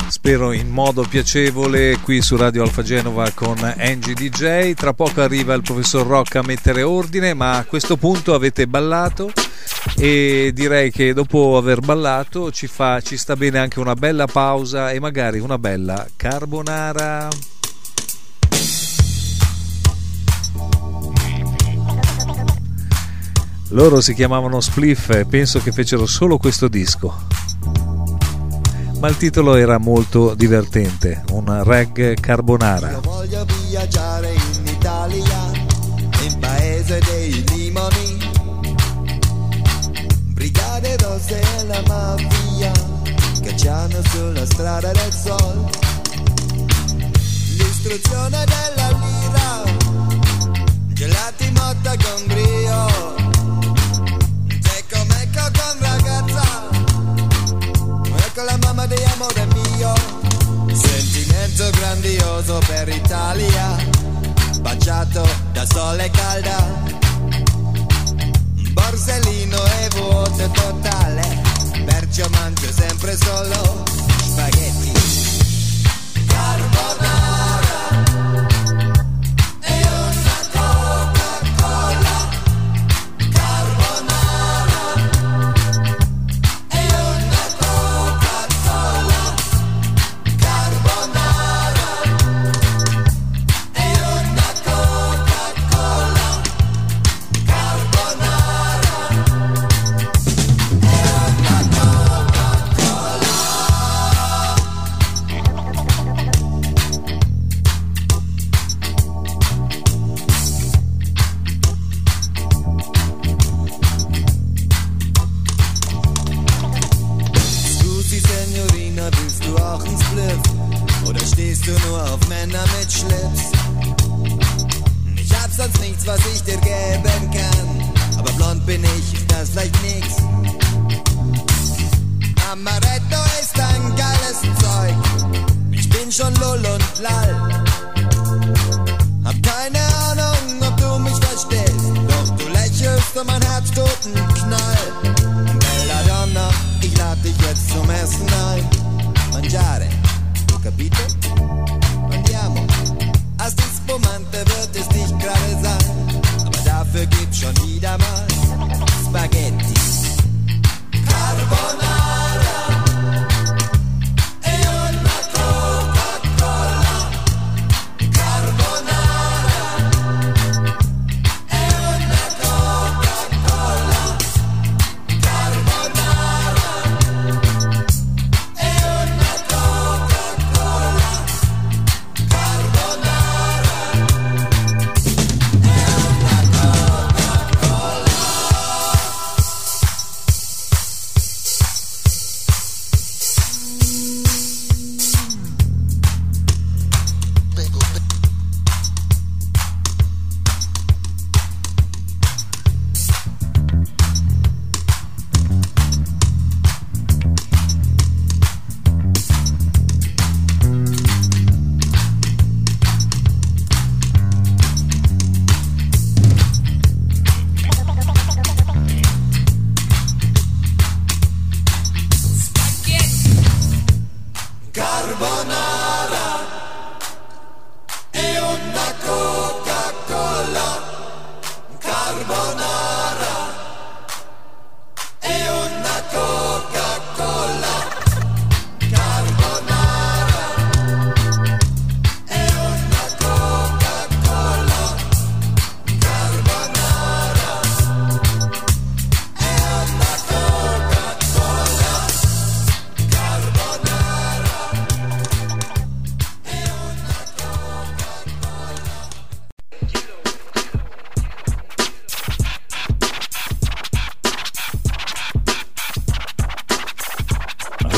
spero 0.09 0.51
in 0.51 0.67
modo 0.67 1.05
piacevole, 1.07 1.97
qui 2.01 2.21
su 2.21 2.35
Radio 2.35 2.63
Alfa 2.63 2.83
Genova 2.83 3.31
con 3.33 3.55
Angie 3.77 4.13
DJ. 4.13 4.73
Tra 4.73 4.91
poco 4.91 5.21
arriva 5.21 5.53
il 5.53 5.61
professor 5.61 6.05
Rocca 6.05 6.39
a 6.39 6.43
mettere 6.43 6.83
ordine, 6.83 7.33
ma 7.33 7.55
a 7.55 7.63
questo 7.63 7.95
punto 7.95 8.33
avete 8.33 8.67
ballato 8.67 9.31
e 9.95 10.51
direi 10.53 10.91
che 10.91 11.13
dopo 11.13 11.55
aver 11.55 11.79
ballato 11.79 12.51
ci, 12.51 12.67
fa, 12.67 12.99
ci 12.99 13.15
sta 13.15 13.37
bene 13.37 13.59
anche 13.59 13.79
una 13.79 13.93
bella 13.93 14.27
pausa 14.27 14.91
e 14.91 14.99
magari 14.99 15.39
una 15.39 15.57
bella 15.57 16.05
carbonara. 16.17 17.52
Loro 23.73 24.01
si 24.01 24.13
chiamavano 24.13 24.61
Spliff 24.61 25.09
e 25.09 25.25
penso 25.25 25.59
che 25.59 25.71
fecero 25.71 26.05
solo 26.05 26.37
questo 26.37 26.67
disco. 26.67 27.25
Ma 28.99 29.07
il 29.09 29.17
titolo 29.17 29.55
era 29.55 29.79
molto 29.79 30.35
divertente, 30.35 31.23
un 31.31 31.63
reg 31.63 32.19
carbonara. 32.19 32.91
Io 32.91 33.01
voglio 33.01 33.43
viaggiare 33.67 34.31
in 34.31 34.67
Italia, 34.67 35.51
in 36.21 36.39
paese 36.39 36.99
dei 36.99 37.43
limoni. 37.49 38.17
Brigate 40.27 40.95
rosse 40.97 41.41
e 41.41 41.65
la 41.65 41.81
mafia 41.87 42.71
che 43.41 43.55
c'hanno 43.55 44.01
sulla 44.03 44.45
strada 44.45 44.91
del 44.91 45.11
sol. 45.11 45.69
L'istruzione 47.57 48.45
della 48.45 48.99
lira, 49.01 49.63
gelati 50.89 51.51
motta 51.53 51.95
con 51.97 52.27
brio. 52.27 52.42
Grandioso 62.33 62.59
per 62.65 62.87
Italia, 62.89 63.75
baciato 64.61 65.27
da 65.51 65.65
sole 65.65 66.09
calda. 66.09 66.81
Borsellino 68.71 69.57
e 69.57 69.87
vuoto 69.95 70.49
totale, 70.49 71.41
perciò 71.85 72.27
mangio 72.29 72.71
sempre 72.71 73.15
solo 73.15 73.83
spaghetti. 74.23 74.92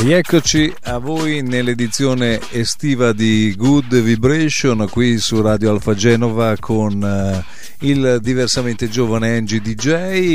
Rieccoci 0.06 0.72
a 0.84 0.98
voi 0.98 1.42
nell'edizione 1.42 2.38
estiva 2.52 3.12
di 3.12 3.52
Good 3.56 4.00
Vibration 4.00 4.86
qui 4.88 5.18
su 5.18 5.42
Radio 5.42 5.72
Alfa 5.72 5.94
Genova 5.94 6.54
con 6.60 7.02
uh, 7.02 7.84
il 7.84 8.20
diversamente 8.22 8.88
giovane 8.88 9.36
Angie 9.36 9.60
DJ 9.60 9.88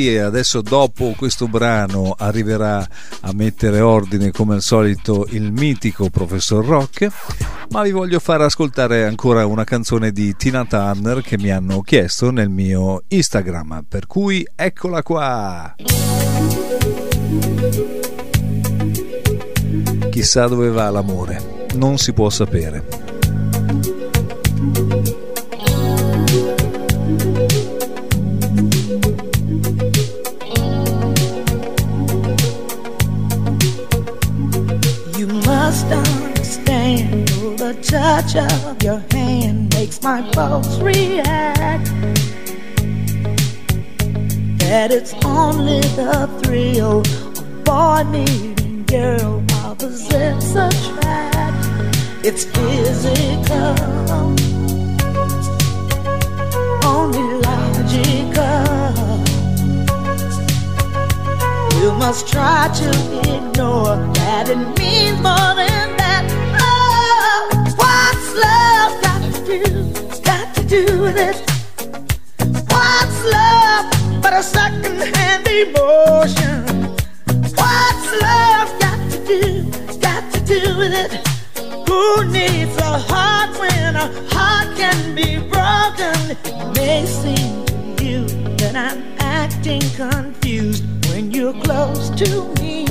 e 0.09 0.19
adesso 0.19 0.59
dopo 0.59 1.13
questo 1.15 1.47
brano 1.47 2.13
arriverà 2.17 2.85
a 3.21 3.31
mettere 3.31 3.79
ordine 3.79 4.31
come 4.31 4.55
al 4.55 4.61
solito 4.61 5.25
il 5.29 5.53
mitico 5.53 6.09
professor 6.09 6.65
Rock. 6.65 7.07
Ma 7.69 7.83
vi 7.83 7.91
voglio 7.91 8.19
far 8.19 8.41
ascoltare 8.41 9.05
ancora 9.05 9.45
una 9.45 9.63
canzone 9.63 10.11
di 10.11 10.35
Tina 10.35 10.65
Turner 10.65 11.21
che 11.21 11.37
mi 11.37 11.49
hanno 11.49 11.79
chiesto 11.79 12.29
nel 12.29 12.49
mio 12.49 13.03
Instagram. 13.07 13.85
Per 13.87 14.05
cui 14.05 14.45
eccola 14.53 15.01
qua 15.01 15.75
Chissà 20.21 20.47
dove 20.47 20.69
va 20.69 20.87
l'amore, 20.91 21.65
non 21.73 21.97
si 21.97 22.13
può 22.13 22.29
sapere. 22.29 22.83
Touch 37.81 38.35
of 38.35 38.83
your 38.83 39.03
hand 39.11 39.73
makes 39.73 40.01
my 40.01 40.21
pulse 40.33 40.79
react. 40.79 41.91
That 44.59 44.91
it's 44.91 45.13
only 45.25 45.81
the 45.97 46.29
thrill 46.41 46.99
of 46.99 47.63
boy 47.65 48.03
meeting 48.09 48.85
girl 48.85 49.50
opposites 49.83 50.51
attract. 50.51 51.65
It's 52.23 52.45
physical, 52.45 53.75
only 56.85 57.23
logical. 57.41 58.61
You 61.81 61.91
must 61.93 62.27
try 62.27 62.69
to 62.75 62.89
ignore 63.35 63.95
that 64.13 64.49
it 64.49 64.57
means 64.77 65.17
more 65.17 65.55
than 65.55 65.97
that. 65.97 66.25
Oh, 66.61 67.49
what's 67.81 68.35
love 68.45 69.01
got 69.01 69.21
to 69.33 69.41
do? 69.45 70.21
Got 70.21 70.53
to 70.55 70.63
do 70.63 71.01
with 71.01 71.17
it. 71.17 71.37
What's 72.69 73.23
love 73.25 74.21
but 74.21 74.33
a 74.33 74.43
second-hand 74.43 75.47
emotion? 75.47 76.80
It. 81.01 81.27
Who 81.87 82.25
needs 82.25 82.75
a 82.77 82.97
heart 82.97 83.57
when 83.59 83.95
a 83.95 84.07
heart 84.33 84.77
can 84.77 85.15
be 85.15 85.37
broken? 85.37 86.17
It 86.45 86.75
may 86.75 87.05
seem 87.05 87.65
to 87.65 88.03
you 88.03 88.25
that 88.57 88.75
I'm 88.75 89.01
acting 89.19 89.81
confused 89.95 90.83
when 91.09 91.31
you're 91.31 91.59
close 91.63 92.09
to 92.21 92.53
me. 92.59 92.85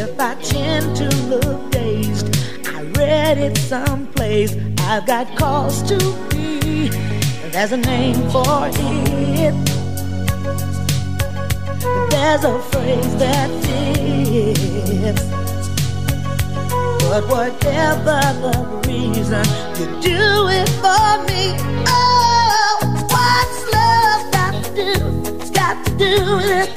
If 0.00 0.20
I 0.20 0.34
tend 0.42 0.96
to 0.96 1.08
look 1.32 1.70
dazed, 1.70 2.26
I 2.66 2.82
read 2.98 3.38
it 3.38 3.56
someplace. 3.56 4.56
I've 4.80 5.06
got 5.06 5.26
cause 5.36 5.82
to 5.88 5.98
be. 6.30 6.88
There's 7.50 7.72
a 7.72 7.76
name 7.76 8.30
for 8.30 8.68
it. 8.72 9.77
There's 12.10 12.44
a 12.44 12.58
phrase 12.70 13.16
that 13.16 13.50
fits. 13.64 15.24
But 17.08 17.24
whatever 17.28 18.20
the 18.44 18.54
reason, 18.86 19.46
you 19.78 19.86
do 20.00 20.48
it 20.48 20.68
for 20.82 21.10
me. 21.26 21.56
Oh, 21.88 22.78
what's 23.14 23.60
love 23.72 24.22
got 24.32 24.54
to 24.64 24.70
do? 24.74 24.92
Got 25.52 25.76
to 25.86 25.90
do 25.96 26.36
with 26.36 26.50
it. 26.62 26.70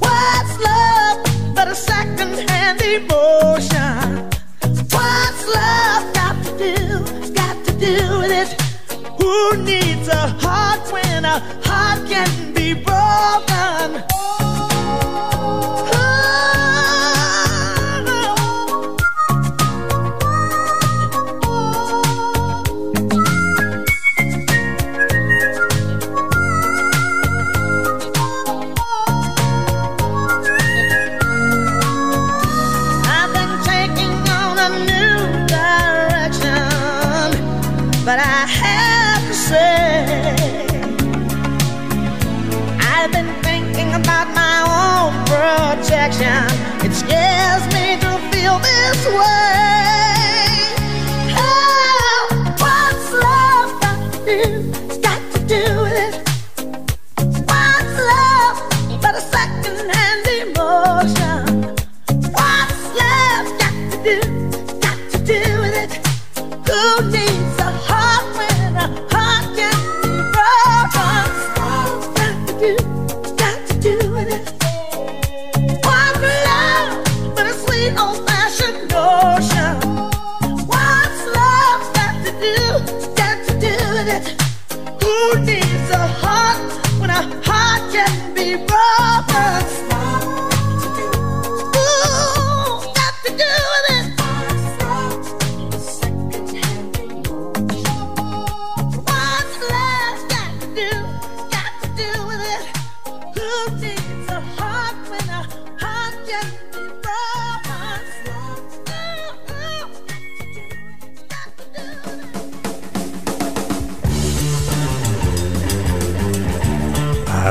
What's 0.00 0.54
love 0.58 1.18
but 1.54 1.68
a 1.68 1.74
second-hand 1.74 2.80
emotion? 2.80 4.30
What's 4.90 5.42
love 5.46 6.04
got 6.14 6.36
to 6.46 6.50
do? 6.56 6.78
Got 7.34 7.56
to 7.66 7.72
do 7.72 7.96
with 8.18 8.32
it. 8.32 8.50
Who 9.20 9.34
needs 9.62 10.08
a 10.08 10.26
heart 10.40 10.90
when 10.90 11.24
a 11.26 11.38
heart 11.64 12.08
can 12.08 12.51
open 13.34 14.11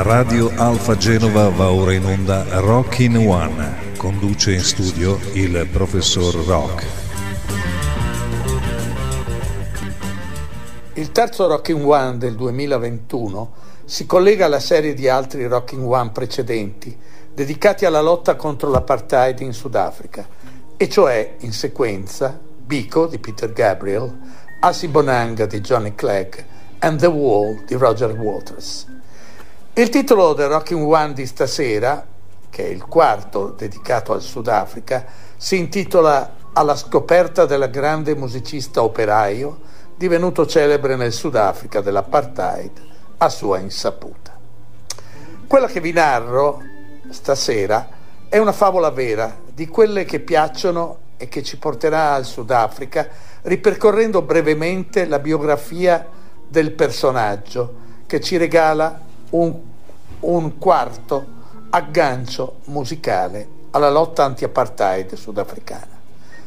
Radio 0.02 0.50
Alfa 0.56 0.96
Genova 0.96 1.48
va 1.50 1.70
ora 1.70 1.92
in 1.92 2.04
onda 2.04 2.44
Rockin' 2.58 3.14
One. 3.14 3.92
Conduce 3.96 4.52
in 4.52 4.60
studio 4.60 5.16
il 5.34 5.68
professor 5.70 6.34
Rock. 6.44 6.84
Il 10.94 11.12
terzo 11.12 11.46
Rocking 11.46 11.86
One 11.86 12.18
del 12.18 12.34
2021 12.34 13.52
si 13.84 14.04
collega 14.04 14.46
alla 14.46 14.58
serie 14.58 14.92
di 14.94 15.08
altri 15.08 15.46
Rocking 15.46 15.88
One 15.88 16.10
precedenti 16.10 16.98
dedicati 17.32 17.84
alla 17.84 18.00
lotta 18.00 18.34
contro 18.34 18.70
l'apartheid 18.70 19.38
in 19.38 19.52
Sudafrica, 19.52 20.26
e 20.76 20.88
cioè 20.88 21.36
in 21.40 21.52
sequenza 21.52 22.40
Biko 22.56 23.06
di 23.06 23.20
Peter 23.20 23.52
Gabriel, 23.52 24.18
Asibonanga 24.58 25.46
di 25.46 25.60
Johnny 25.60 25.94
Clegg 25.94 26.34
and 26.80 26.98
The 26.98 27.06
Wall 27.06 27.64
di 27.64 27.76
Roger 27.76 28.10
Waters. 28.10 28.91
Il 29.74 29.88
titolo 29.88 30.34
del 30.34 30.48
Rocking 30.48 30.86
One 30.86 31.14
di 31.14 31.24
stasera, 31.24 32.04
che 32.50 32.62
è 32.62 32.68
il 32.68 32.84
quarto 32.84 33.54
dedicato 33.56 34.12
al 34.12 34.20
Sudafrica, 34.20 35.06
si 35.38 35.56
intitola 35.56 36.40
Alla 36.52 36.76
scoperta 36.76 37.46
della 37.46 37.68
grande 37.68 38.14
musicista 38.14 38.82
operaio 38.82 39.60
divenuto 39.96 40.44
celebre 40.44 40.94
nel 40.96 41.12
Sudafrica 41.12 41.80
dell'apartheid 41.80 42.82
a 43.16 43.30
sua 43.30 43.60
insaputa. 43.60 44.38
Quella 45.46 45.68
che 45.68 45.80
vi 45.80 45.92
narro 45.92 46.60
stasera 47.08 47.88
È 48.28 48.36
una 48.36 48.52
favola 48.52 48.90
vera, 48.90 49.34
di 49.54 49.66
quelle 49.68 50.04
che 50.04 50.20
piacciono 50.20 50.98
e 51.16 51.28
che 51.28 51.42
ci 51.42 51.56
porterà 51.56 52.12
al 52.12 52.26
Sudafrica, 52.26 53.08
ripercorrendo 53.40 54.20
brevemente 54.20 55.06
la 55.06 55.18
biografia 55.18 56.06
del 56.46 56.72
personaggio 56.72 57.80
che 58.06 58.20
ci 58.20 58.36
regala 58.36 59.08
un, 59.32 59.54
un 60.20 60.58
quarto 60.58 61.40
aggancio 61.70 62.56
musicale 62.64 63.60
alla 63.70 63.90
lotta 63.90 64.24
anti-apartheid 64.24 65.14
sudafricana. 65.14 66.00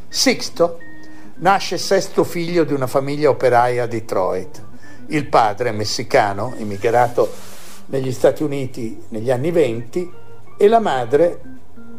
Sixto 0.08 0.80
nasce 1.38 1.78
sesto 1.78 2.24
figlio 2.24 2.64
di 2.64 2.74
una 2.74 2.88
famiglia 2.88 3.30
operaia 3.30 3.84
a 3.84 3.88
Detroit. 3.88 4.64
Il 5.08 5.28
padre, 5.28 5.72
messicano, 5.72 6.54
immigrato 6.58 7.30
negli 7.88 8.12
Stati 8.12 8.44
Uniti 8.44 9.04
negli 9.10 9.32
anni 9.32 9.52
venti, 9.52 10.10
e 10.58 10.68
la 10.68 10.80
madre 10.80 11.42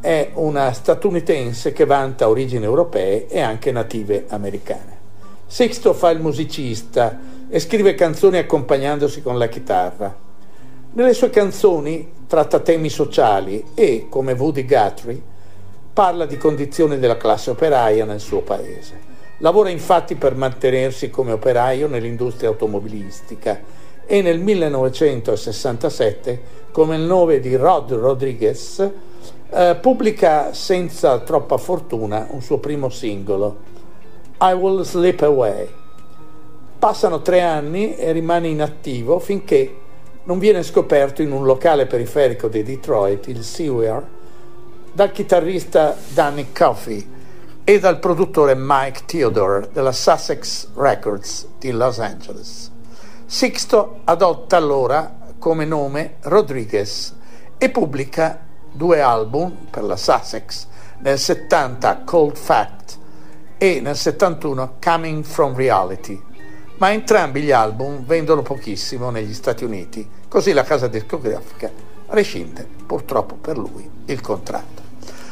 è 0.00 0.30
una 0.34 0.72
statunitense 0.72 1.72
che 1.72 1.84
vanta 1.84 2.28
origini 2.28 2.64
europee 2.64 3.28
e 3.28 3.40
anche 3.40 3.70
native 3.72 4.26
americane. 4.28 4.96
Sixto 5.46 5.92
fa 5.92 6.10
il 6.10 6.20
musicista 6.20 7.18
e 7.48 7.60
scrive 7.60 7.94
canzoni 7.94 8.38
accompagnandosi 8.38 9.22
con 9.22 9.38
la 9.38 9.48
chitarra. 9.48 10.25
Nelle 10.96 11.12
sue 11.12 11.28
canzoni 11.28 12.10
tratta 12.26 12.60
temi 12.60 12.88
sociali 12.88 13.62
e, 13.74 14.06
come 14.08 14.32
Woody 14.32 14.64
Guthrie, 14.64 15.20
parla 15.92 16.24
di 16.24 16.38
condizioni 16.38 16.98
della 16.98 17.18
classe 17.18 17.50
operaia 17.50 18.06
nel 18.06 18.18
suo 18.18 18.40
paese. 18.40 18.98
Lavora 19.40 19.68
infatti 19.68 20.14
per 20.14 20.34
mantenersi 20.34 21.10
come 21.10 21.32
operaio 21.32 21.86
nell'industria 21.86 22.48
automobilistica 22.48 23.60
e 24.06 24.22
nel 24.22 24.40
1967, 24.40 26.40
come 26.72 26.96
il 26.96 27.02
nome 27.02 27.40
di 27.40 27.54
Rod 27.56 27.92
Rodriguez, 27.92 28.90
eh, 29.50 29.76
pubblica 29.78 30.54
senza 30.54 31.18
troppa 31.18 31.58
fortuna 31.58 32.26
un 32.30 32.40
suo 32.40 32.56
primo 32.56 32.88
singolo, 32.88 33.58
I 34.40 34.54
Will 34.54 34.80
Slip 34.80 35.20
Away. 35.20 35.68
Passano 36.78 37.20
tre 37.20 37.42
anni 37.42 37.96
e 37.96 38.12
rimane 38.12 38.48
inattivo 38.48 39.18
finché 39.18 39.84
non 40.26 40.38
viene 40.38 40.62
scoperto 40.64 41.22
in 41.22 41.30
un 41.30 41.44
locale 41.44 41.86
periferico 41.86 42.48
di 42.48 42.62
Detroit, 42.62 43.28
il 43.28 43.44
Seaware, 43.44 44.14
dal 44.92 45.12
chitarrista 45.12 45.96
Danny 46.12 46.52
Coffey 46.52 47.14
e 47.62 47.78
dal 47.78 47.98
produttore 47.98 48.54
Mike 48.56 49.02
Theodore 49.06 49.68
della 49.72 49.92
Sussex 49.92 50.68
Records 50.74 51.46
di 51.58 51.70
Los 51.70 52.00
Angeles. 52.00 52.70
Sixto 53.24 54.00
adotta 54.04 54.56
allora 54.56 55.16
come 55.38 55.64
nome 55.64 56.16
Rodriguez 56.22 57.14
e 57.58 57.70
pubblica 57.70 58.40
due 58.72 59.00
album 59.00 59.66
per 59.70 59.84
la 59.84 59.96
Sussex, 59.96 60.66
nel 60.98 61.18
70 61.18 62.02
Cold 62.04 62.36
Fact 62.36 62.98
e 63.58 63.80
nel 63.80 63.96
71 63.96 64.76
Coming 64.82 65.22
from 65.22 65.54
Reality, 65.54 66.20
ma 66.78 66.92
entrambi 66.92 67.42
gli 67.42 67.52
album 67.52 68.04
vendono 68.04 68.42
pochissimo 68.42 69.10
negli 69.10 69.34
Stati 69.34 69.64
Uniti, 69.64 70.08
così 70.28 70.52
la 70.52 70.64
casa 70.64 70.88
discografica 70.88 71.70
rescinde 72.08 72.66
purtroppo 72.86 73.34
per 73.34 73.58
lui 73.58 73.88
il 74.06 74.20
contratto. 74.20 74.82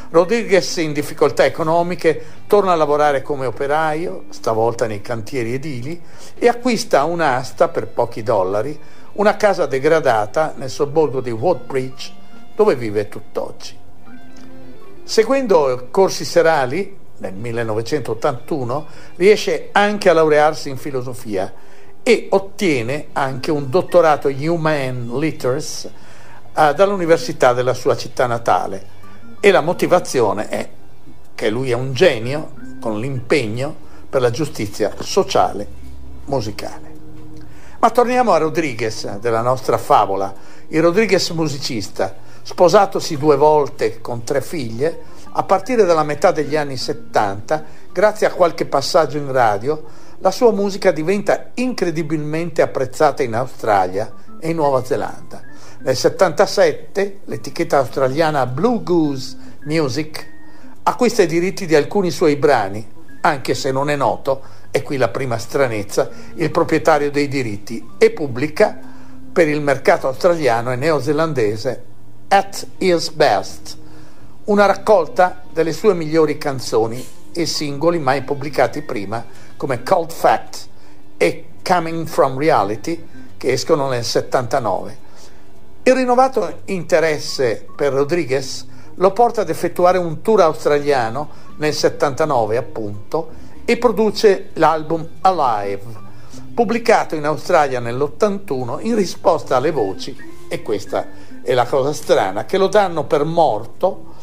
Rodriguez 0.09 0.77
in 0.77 0.93
difficoltà 0.93 1.45
economiche 1.45 2.25
torna 2.47 2.71
a 2.71 2.75
lavorare 2.75 3.21
come 3.21 3.45
operaio, 3.45 4.25
stavolta 4.29 4.85
nei 4.87 5.01
cantieri 5.01 5.53
edili, 5.53 6.01
e 6.37 6.47
acquista 6.47 7.03
un'asta 7.03 7.67
per 7.67 7.87
pochi 7.87 8.23
dollari, 8.23 8.79
una 9.13 9.35
casa 9.35 9.65
degradata 9.65 10.53
nel 10.57 10.69
sobborgo 10.69 11.21
di 11.21 11.31
Woodbridge, 11.31 12.13
dove 12.55 12.75
vive 12.75 13.09
tutt'oggi. 13.09 13.77
Seguendo 15.03 15.87
corsi 15.91 16.23
serali, 16.23 16.97
nel 17.17 17.33
1981, 17.33 18.85
riesce 19.15 19.69
anche 19.71 20.09
a 20.09 20.13
laurearsi 20.13 20.69
in 20.69 20.77
filosofia 20.77 21.51
e 22.03 22.27
ottiene 22.29 23.07
anche 23.13 23.51
un 23.51 23.69
dottorato 23.69 24.27
in 24.27 24.49
Human 24.49 25.11
Letters 25.17 25.85
eh, 25.85 26.73
dall'università 26.73 27.53
della 27.53 27.73
sua 27.73 27.97
città 27.97 28.27
natale 28.27 28.93
e 29.39 29.51
la 29.51 29.61
motivazione 29.61 30.47
è 30.47 30.69
che 31.35 31.49
lui 31.49 31.71
è 31.71 31.73
un 31.73 31.93
genio 31.93 32.53
con 32.79 32.99
l'impegno 32.99 33.75
per 34.09 34.21
la 34.21 34.31
giustizia 34.31 34.93
sociale 34.99 35.67
musicale. 36.25 36.93
Ma 37.79 37.89
torniamo 37.89 38.31
a 38.31 38.37
Rodriguez 38.37 39.17
della 39.17 39.41
nostra 39.41 39.77
favola, 39.77 40.33
il 40.69 40.81
Rodriguez 40.81 41.29
musicista, 41.31 42.15
sposatosi 42.41 43.17
due 43.17 43.35
volte 43.35 43.99
con 44.01 44.23
tre 44.23 44.41
figlie, 44.41 45.13
a 45.37 45.43
partire 45.43 45.83
dalla 45.83 46.03
metà 46.03 46.31
degli 46.31 46.55
anni 46.55 46.77
70, 46.77 47.63
grazie 47.91 48.25
a 48.25 48.31
qualche 48.31 48.65
passaggio 48.65 49.17
in 49.17 49.29
radio, 49.33 49.83
la 50.19 50.31
sua 50.31 50.53
musica 50.53 50.91
diventa 50.91 51.51
incredibilmente 51.55 52.61
apprezzata 52.61 53.21
in 53.21 53.35
Australia 53.35 54.09
e 54.39 54.51
in 54.51 54.55
Nuova 54.55 54.85
Zelanda. 54.85 55.41
Nel 55.79 55.95
77 55.95 57.19
l'etichetta 57.25 57.79
australiana 57.79 58.45
Blue 58.45 58.81
Goose 58.81 59.35
Music 59.65 60.33
acquista 60.83 61.23
i 61.23 61.27
diritti 61.27 61.65
di 61.65 61.75
alcuni 61.75 62.11
suoi 62.11 62.37
brani, 62.37 62.87
anche 63.19 63.55
se 63.55 63.73
non 63.73 63.89
è 63.89 63.97
noto, 63.97 64.41
e 64.71 64.81
qui 64.83 64.95
la 64.95 65.09
prima 65.09 65.37
stranezza, 65.37 66.09
il 66.35 66.49
proprietario 66.49 67.11
dei 67.11 67.27
diritti, 67.27 67.85
e 67.97 68.11
pubblica 68.11 68.79
per 69.33 69.49
il 69.49 69.59
mercato 69.59 70.07
australiano 70.07 70.71
e 70.71 70.77
neozelandese 70.77 71.83
At 72.29 72.67
His 72.77 73.09
Best, 73.09 73.83
una 74.45 74.67
raccolta 74.67 75.41
delle 75.51 75.73
sue 75.73 75.95
migliori 75.95 76.37
canzoni 76.37 77.03
e 77.33 77.47
singoli 77.47 77.97
mai 77.97 78.21
pubblicati 78.21 78.83
prima 78.83 79.25
come 79.57 79.81
Cold 79.81 80.11
Fact 80.11 80.67
e 81.17 81.45
Coming 81.63 82.05
From 82.05 82.37
Reality 82.37 83.07
che 83.37 83.53
escono 83.53 83.89
nel 83.89 84.03
79. 84.03 84.97
Il 85.81 85.95
rinnovato 85.95 86.59
interesse 86.65 87.65
per 87.75 87.93
Rodriguez 87.93 88.67
lo 88.95 89.11
porta 89.13 89.41
ad 89.41 89.49
effettuare 89.49 89.97
un 89.97 90.21
tour 90.21 90.41
australiano 90.41 91.29
nel 91.57 91.73
79 91.73 92.57
appunto 92.57 93.29
e 93.65 93.77
produce 93.77 94.49
l'album 94.53 95.07
Alive, 95.21 95.83
pubblicato 96.53 97.15
in 97.15 97.25
Australia 97.25 97.79
nell'81 97.79 98.77
in 98.81 98.95
risposta 98.95 99.55
alle 99.55 99.71
voci, 99.71 100.15
e 100.47 100.61
questa 100.61 101.07
è 101.41 101.53
la 101.53 101.65
cosa 101.65 101.93
strana, 101.93 102.45
che 102.45 102.59
lo 102.59 102.67
danno 102.67 103.05
per 103.05 103.23
morto 103.23 104.13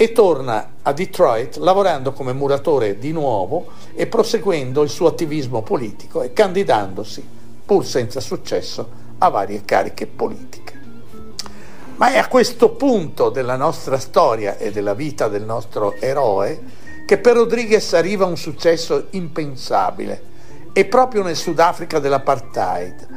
e 0.00 0.12
torna 0.12 0.74
a 0.82 0.92
Detroit 0.92 1.56
lavorando 1.56 2.12
come 2.12 2.32
muratore 2.32 3.00
di 3.00 3.10
nuovo 3.10 3.66
e 3.96 4.06
proseguendo 4.06 4.82
il 4.82 4.90
suo 4.90 5.08
attivismo 5.08 5.62
politico 5.62 6.22
e 6.22 6.32
candidandosi, 6.32 7.26
pur 7.66 7.84
senza 7.84 8.20
successo, 8.20 8.88
a 9.18 9.28
varie 9.28 9.64
cariche 9.64 10.06
politiche. 10.06 10.80
Ma 11.96 12.12
è 12.12 12.18
a 12.18 12.28
questo 12.28 12.70
punto 12.70 13.28
della 13.28 13.56
nostra 13.56 13.98
storia 13.98 14.56
e 14.56 14.70
della 14.70 14.94
vita 14.94 15.26
del 15.26 15.42
nostro 15.42 15.96
eroe 15.96 16.62
che 17.04 17.18
per 17.18 17.34
Rodriguez 17.34 17.92
arriva 17.94 18.24
un 18.24 18.36
successo 18.36 19.06
impensabile 19.10 20.22
e 20.72 20.84
proprio 20.84 21.24
nel 21.24 21.34
Sudafrica 21.34 21.98
dell'apartheid, 21.98 23.08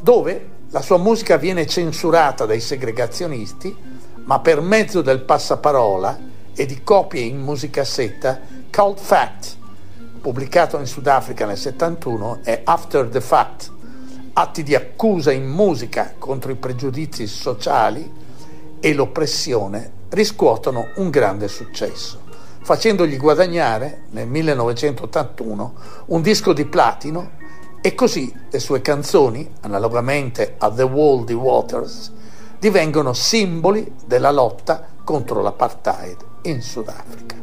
dove 0.00 0.48
la 0.70 0.80
sua 0.80 0.96
musica 0.96 1.36
viene 1.36 1.66
censurata 1.66 2.46
dai 2.46 2.60
segregazionisti, 2.60 3.76
ma 4.24 4.40
per 4.40 4.60
mezzo 4.60 5.02
del 5.02 5.20
passaparola 5.20 6.18
e 6.54 6.66
di 6.66 6.82
copie 6.82 7.22
in 7.22 7.40
musicassetta, 7.40 8.40
Cold 8.70 8.98
Fact, 8.98 9.56
pubblicato 10.20 10.78
in 10.78 10.86
Sudafrica 10.86 11.46
nel 11.46 11.56
71, 11.56 12.40
e 12.44 12.60
After 12.64 13.08
the 13.08 13.20
Fact, 13.20 13.70
atti 14.34 14.62
di 14.62 14.74
accusa 14.74 15.32
in 15.32 15.46
musica 15.46 16.14
contro 16.18 16.52
i 16.52 16.56
pregiudizi 16.56 17.26
sociali, 17.26 18.20
e 18.84 18.94
l'oppressione 18.94 19.92
riscuotono 20.08 20.88
un 20.96 21.08
grande 21.08 21.46
successo, 21.46 22.20
facendogli 22.62 23.16
guadagnare 23.16 24.02
nel 24.10 24.26
1981 24.26 25.74
un 26.06 26.20
disco 26.20 26.52
di 26.52 26.64
platino 26.64 27.30
e 27.80 27.94
così 27.94 28.32
le 28.50 28.58
sue 28.58 28.80
canzoni, 28.80 29.48
analogamente 29.60 30.56
a 30.58 30.70
The 30.70 30.82
Wall 30.82 31.24
di 31.24 31.32
Waters, 31.32 32.12
divengono 32.62 33.12
simboli 33.12 33.92
della 34.04 34.30
lotta 34.30 34.86
contro 35.02 35.42
l'apartheid 35.42 36.16
in 36.42 36.62
Sudafrica. 36.62 37.34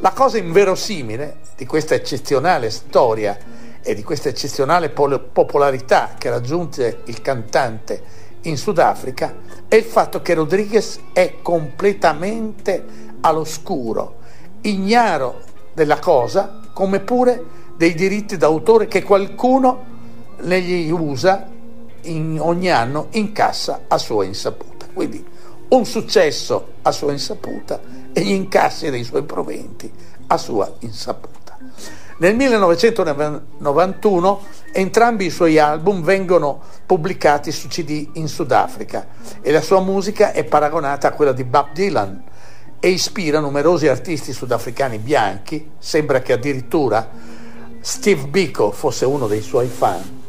La 0.00 0.10
cosa 0.10 0.38
inverosimile 0.38 1.36
di 1.56 1.64
questa 1.66 1.94
eccezionale 1.94 2.70
storia 2.70 3.38
e 3.80 3.94
di 3.94 4.02
questa 4.02 4.30
eccezionale 4.30 4.88
popolarità 4.90 6.16
che 6.18 6.30
raggiunge 6.30 7.02
il 7.04 7.22
cantante 7.22 8.02
in 8.40 8.56
Sudafrica 8.56 9.36
è 9.68 9.76
il 9.76 9.84
fatto 9.84 10.20
che 10.20 10.34
Rodriguez 10.34 10.98
è 11.12 11.36
completamente 11.40 12.84
all'oscuro, 13.20 14.16
ignaro 14.62 15.42
della 15.72 16.00
cosa, 16.00 16.58
come 16.72 16.98
pure 16.98 17.40
dei 17.76 17.94
diritti 17.94 18.36
d'autore 18.36 18.88
che 18.88 19.04
qualcuno 19.04 19.92
negli 20.40 20.90
usa 20.90 21.52
in, 22.04 22.38
ogni 22.40 22.70
anno 22.70 23.08
incassa 23.10 23.82
a 23.88 23.98
sua 23.98 24.24
insaputa. 24.24 24.86
Quindi 24.92 25.24
un 25.68 25.84
successo 25.84 26.72
a 26.82 26.92
sua 26.92 27.12
insaputa 27.12 27.80
e 28.12 28.22
gli 28.22 28.30
incassi 28.30 28.90
dei 28.90 29.04
suoi 29.04 29.24
proventi 29.24 29.92
a 30.28 30.36
sua 30.36 30.72
insaputa. 30.80 31.34
Nel 32.16 32.36
1991 32.36 34.40
entrambi 34.72 35.26
i 35.26 35.30
suoi 35.30 35.58
album 35.58 36.02
vengono 36.02 36.60
pubblicati 36.86 37.50
su 37.50 37.66
CD 37.66 38.10
in 38.14 38.28
Sudafrica 38.28 39.08
e 39.40 39.50
la 39.50 39.60
sua 39.60 39.80
musica 39.80 40.30
è 40.32 40.44
paragonata 40.44 41.08
a 41.08 41.12
quella 41.12 41.32
di 41.32 41.42
Bob 41.42 41.72
Dylan 41.72 42.22
e 42.78 42.88
ispira 42.88 43.40
numerosi 43.40 43.88
artisti 43.88 44.32
sudafricani 44.32 44.98
bianchi, 44.98 45.72
sembra 45.78 46.20
che 46.20 46.34
addirittura 46.34 47.08
Steve 47.80 48.28
Biko 48.28 48.70
fosse 48.70 49.06
uno 49.06 49.26
dei 49.26 49.40
suoi 49.40 49.68
fan, 49.68 50.23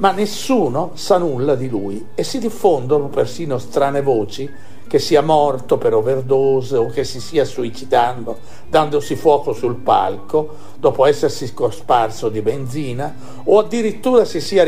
ma 0.00 0.12
nessuno 0.12 0.92
sa 0.94 1.18
nulla 1.18 1.54
di 1.54 1.68
lui 1.68 2.08
e 2.14 2.24
si 2.24 2.38
diffondono 2.38 3.08
persino 3.08 3.58
strane 3.58 4.00
voci 4.00 4.50
che 4.88 4.98
sia 4.98 5.20
morto 5.20 5.78
per 5.78 5.94
overdose 5.94 6.76
o 6.76 6.86
che 6.86 7.04
si 7.04 7.20
sia 7.20 7.44
suicidando 7.44 8.38
dandosi 8.68 9.14
fuoco 9.14 9.52
sul 9.52 9.76
palco 9.76 10.56
dopo 10.78 11.04
essersi 11.04 11.52
cosparso 11.54 12.28
di 12.28 12.40
benzina 12.40 13.14
o 13.44 13.58
addirittura 13.58 14.24
si 14.24 14.40
sia, 14.40 14.64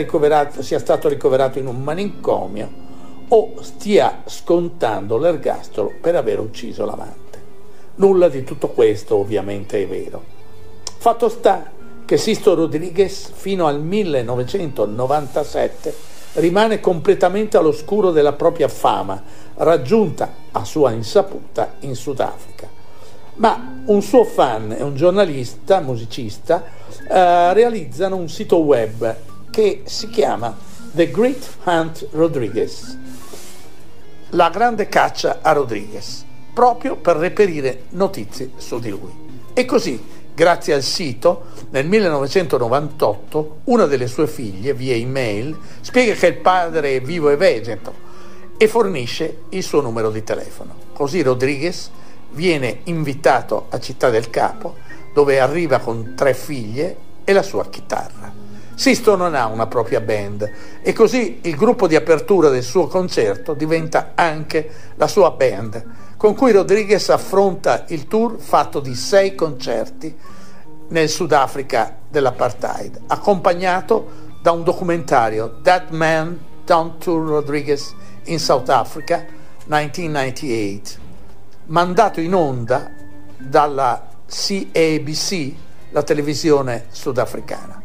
sia 0.61 0.79
stato 0.79 1.09
ricoverato 1.09 1.59
in 1.59 1.67
un 1.67 1.83
manicomio 1.83 2.81
o 3.29 3.55
stia 3.63 4.23
scontando 4.27 5.17
l'ergastolo 5.17 5.93
per 6.01 6.15
aver 6.15 6.39
ucciso 6.39 6.85
l'amante. 6.85 7.41
Nulla 7.95 8.29
di 8.29 8.45
tutto 8.45 8.69
questo 8.69 9.17
ovviamente 9.17 9.83
è 9.83 9.89
vero. 9.89 10.23
Fatto 10.99 11.29
sta 11.31 11.71
che 12.13 12.19
Sisto 12.19 12.55
Rodriguez 12.55 13.31
fino 13.33 13.67
al 13.67 13.81
1997 13.81 15.97
rimane 16.35 16.79
completamente 16.79 17.57
all'oscuro 17.57 18.11
della 18.11 18.35
propria 18.35 18.69
fama, 18.69 19.23
raggiunta 19.55 20.31
a 20.53 20.63
sua 20.63 20.91
insaputa 20.91 21.77
in 21.81 21.95
Sudafrica. 21.95 22.69
Ma 23.37 23.81
un 23.87 24.03
suo 24.03 24.25
fan 24.25 24.73
e 24.73 24.83
un 24.83 24.95
giornalista, 24.95 25.81
musicista, 25.81 26.63
eh, 27.09 27.55
realizzano 27.55 28.17
un 28.17 28.29
sito 28.29 28.59
web 28.59 29.17
che 29.51 29.81
si 29.85 30.11
chiama 30.11 30.55
The 30.91 31.11
Great 31.11 31.57
Hunt 31.65 32.09
Rodriguez, 32.11 32.99
la 34.33 34.51
grande 34.51 34.87
caccia 34.87 35.39
a 35.41 35.53
Rodriguez, 35.53 36.27
proprio 36.53 36.97
per 36.97 37.17
reperire 37.17 37.85
notizie 37.93 38.51
su 38.59 38.79
di 38.79 38.91
lui. 38.91 39.21
E 39.55 39.65
così 39.65 40.21
Grazie 40.35 40.73
al 40.73 40.83
sito, 40.83 41.45
nel 41.73 41.87
1998 41.87 43.61
una 43.65 43.87
delle 43.87 44.07
sue 44.07 44.27
figlie, 44.27 44.75
via 44.75 44.95
email, 44.95 45.57
spiega 45.81 46.13
che 46.13 46.27
il 46.27 46.37
padre 46.37 46.97
è 46.97 47.01
vivo 47.01 47.31
e 47.31 47.37
vegeto 47.37 47.95
e 48.59 48.69
fornisce 48.69 49.45
il 49.51 49.63
suo 49.63 49.81
numero 49.81 50.11
di 50.11 50.23
telefono. 50.23 50.75
Così 50.93 51.23
Rodriguez 51.23 51.91
viene 52.33 52.81
invitato 52.85 53.69
a 53.71 53.81
Città 53.81 54.11
del 54.11 54.29
Capo, 54.29 54.77
dove 55.15 55.41
arriva 55.41 55.79
con 55.79 56.13
tre 56.15 56.35
figlie 56.35 56.97
e 57.25 57.33
la 57.33 57.43
sua 57.43 57.67
chitarra. 57.71 58.31
Sisto 58.75 59.17
non 59.17 59.35
ha 59.35 59.47
una 59.47 59.67
propria 59.67 60.01
band 60.01 60.51
e 60.83 60.93
così 60.93 61.39
il 61.43 61.57
gruppo 61.57 61.87
di 61.87 61.97
apertura 61.97 62.51
del 62.51 62.63
suo 62.63 62.87
concerto 62.87 63.55
diventa 63.55 64.13
anche 64.15 64.69
la 64.97 65.07
sua 65.07 65.31
band 65.31 65.85
con 66.19 66.35
cui 66.35 66.53
Rodriguez 66.53 67.09
affronta 67.09 67.85
il 67.89 68.07
tour 68.07 68.39
fatto 68.39 68.81
di 68.81 68.95
sei 68.95 69.35
concerti 69.35 70.17
nel 70.93 71.09
Sudafrica 71.09 71.97
dell'apartheid, 72.09 73.01
accompagnato 73.07 74.21
da 74.43 74.53
un 74.53 74.63
documentario 74.63 75.61
That 75.63 75.91
Man 75.91 76.39
Down 76.65 76.99
to 76.99 77.17
Rodriguez 77.17 77.95
in 78.25 78.39
South 78.39 78.69
Africa 78.69 79.25
1998, 79.65 81.01
mandato 81.67 82.21
in 82.21 82.35
onda 82.35 82.91
dalla 83.39 84.07
CABC, 84.27 85.55
la 85.91 86.03
televisione 86.03 86.87
sudafricana. 86.91 87.83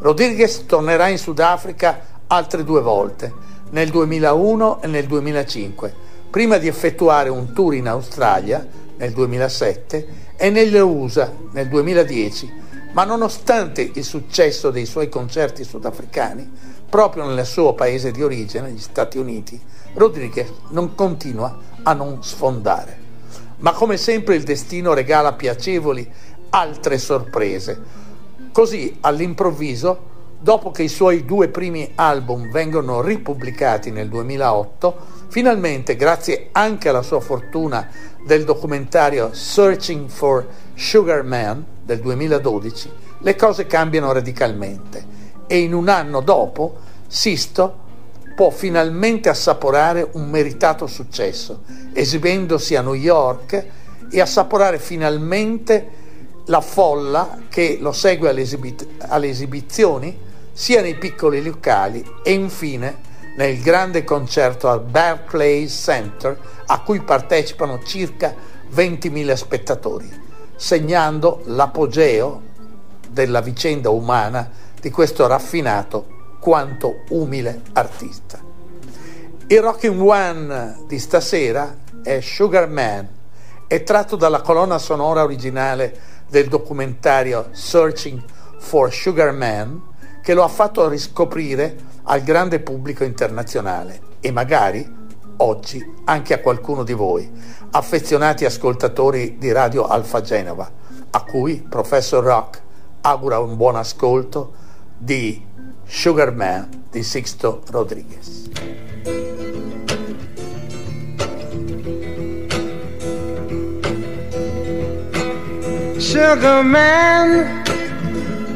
Rodriguez 0.00 0.66
tornerà 0.66 1.08
in 1.08 1.18
Sudafrica 1.18 2.00
altre 2.26 2.64
due 2.64 2.82
volte, 2.82 3.32
nel 3.70 3.88
2001 3.88 4.82
e 4.82 4.86
nel 4.88 5.06
2005 5.06 6.10
prima 6.32 6.56
di 6.56 6.66
effettuare 6.66 7.28
un 7.28 7.52
tour 7.52 7.74
in 7.74 7.86
Australia 7.86 8.66
nel 9.02 9.10
2007 9.10 10.06
e 10.36 10.50
nelle 10.50 10.78
USA 10.78 11.32
nel 11.50 11.66
2010, 11.66 12.52
ma 12.92 13.02
nonostante 13.02 13.90
il 13.94 14.04
successo 14.04 14.70
dei 14.70 14.86
suoi 14.86 15.08
concerti 15.08 15.64
sudafricani, 15.64 16.48
proprio 16.88 17.26
nel 17.26 17.44
suo 17.44 17.74
paese 17.74 18.12
di 18.12 18.22
origine, 18.22 18.70
gli 18.70 18.78
Stati 18.78 19.18
Uniti, 19.18 19.60
Rodriguez 19.94 20.48
non 20.68 20.94
continua 20.94 21.58
a 21.82 21.92
non 21.94 22.22
sfondare. 22.22 23.00
Ma 23.58 23.72
come 23.72 23.96
sempre 23.96 24.36
il 24.36 24.44
destino 24.44 24.94
regala 24.94 25.32
piacevoli 25.32 26.08
altre 26.50 26.98
sorprese. 26.98 28.00
Così 28.52 28.98
all'improvviso 29.00 30.10
dopo 30.42 30.70
che 30.70 30.82
i 30.82 30.88
suoi 30.88 31.24
due 31.24 31.48
primi 31.48 31.92
album 31.94 32.50
vengono 32.50 33.00
ripubblicati 33.00 33.90
nel 33.90 34.08
2008, 34.08 34.96
finalmente, 35.28 35.94
grazie 35.94 36.48
anche 36.50 36.88
alla 36.88 37.02
sua 37.02 37.20
fortuna 37.20 37.88
del 38.24 38.44
documentario 38.44 39.30
Searching 39.32 40.08
for 40.08 40.46
Sugar 40.74 41.22
Man 41.22 41.64
del 41.84 42.00
2012, 42.00 42.90
le 43.20 43.36
cose 43.36 43.66
cambiano 43.66 44.12
radicalmente 44.12 45.04
e 45.46 45.58
in 45.58 45.74
un 45.74 45.88
anno 45.88 46.20
dopo 46.20 46.78
Sisto 47.06 47.80
può 48.34 48.50
finalmente 48.50 49.28
assaporare 49.28 50.08
un 50.12 50.30
meritato 50.30 50.86
successo, 50.86 51.62
esibendosi 51.92 52.74
a 52.74 52.80
New 52.80 52.94
York 52.94 53.66
e 54.10 54.20
assaporare 54.20 54.78
finalmente 54.78 56.00
la 56.46 56.60
folla 56.60 57.42
che 57.48 57.76
lo 57.80 57.92
segue 57.92 58.30
alle, 58.30 58.40
esibi- 58.40 58.74
alle 58.98 59.28
esibizioni 59.28 60.18
sia 60.52 60.80
nei 60.80 60.96
piccoli 60.96 61.42
locali 61.42 62.04
e 62.22 62.32
infine 62.32 63.10
nel 63.36 63.60
grande 63.60 64.04
concerto 64.04 64.68
al 64.68 64.80
Barclays 64.80 65.72
Center 65.72 66.38
a 66.72 66.80
cui 66.80 67.02
partecipano 67.02 67.82
circa 67.82 68.34
20.000 68.74 69.34
spettatori, 69.34 70.10
segnando 70.56 71.42
l'apogeo 71.44 72.40
della 73.10 73.42
vicenda 73.42 73.90
umana 73.90 74.50
di 74.80 74.90
questo 74.90 75.26
raffinato 75.26 76.36
quanto 76.40 77.02
umile 77.10 77.60
artista. 77.74 78.40
Il 79.48 79.60
Rocking 79.60 80.00
One 80.00 80.84
di 80.86 80.98
stasera 80.98 81.76
è 82.02 82.20
Sugar 82.20 82.66
Man, 82.68 83.06
è 83.66 83.82
tratto 83.82 84.16
dalla 84.16 84.40
colonna 84.40 84.78
sonora 84.78 85.24
originale 85.24 85.94
del 86.30 86.48
documentario 86.48 87.48
Searching 87.50 88.24
for 88.60 88.90
Sugar 88.90 89.32
Man 89.32 89.90
che 90.22 90.32
lo 90.32 90.42
ha 90.42 90.48
fatto 90.48 90.88
riscoprire 90.88 91.76
al 92.04 92.22
grande 92.22 92.60
pubblico 92.60 93.04
internazionale 93.04 94.00
e 94.20 94.30
magari 94.30 95.00
oggi 95.42 95.84
anche 96.04 96.34
a 96.34 96.40
qualcuno 96.40 96.84
di 96.84 96.92
voi, 96.92 97.30
affezionati 97.70 98.44
ascoltatori 98.44 99.36
di 99.38 99.52
Radio 99.52 99.86
Alfa 99.86 100.20
Genova, 100.20 100.70
a 101.10 101.24
cui 101.24 101.64
Professor 101.68 102.22
Rock 102.22 102.62
augura 103.02 103.38
un 103.38 103.56
buon 103.56 103.76
ascolto 103.76 104.52
di 104.96 105.44
Sugar 105.84 106.32
Man 106.34 106.84
di 106.90 107.02
Sixto 107.02 107.62
Rodriguez. 107.70 108.50
Sugar 115.98 116.62
Man 116.62 117.62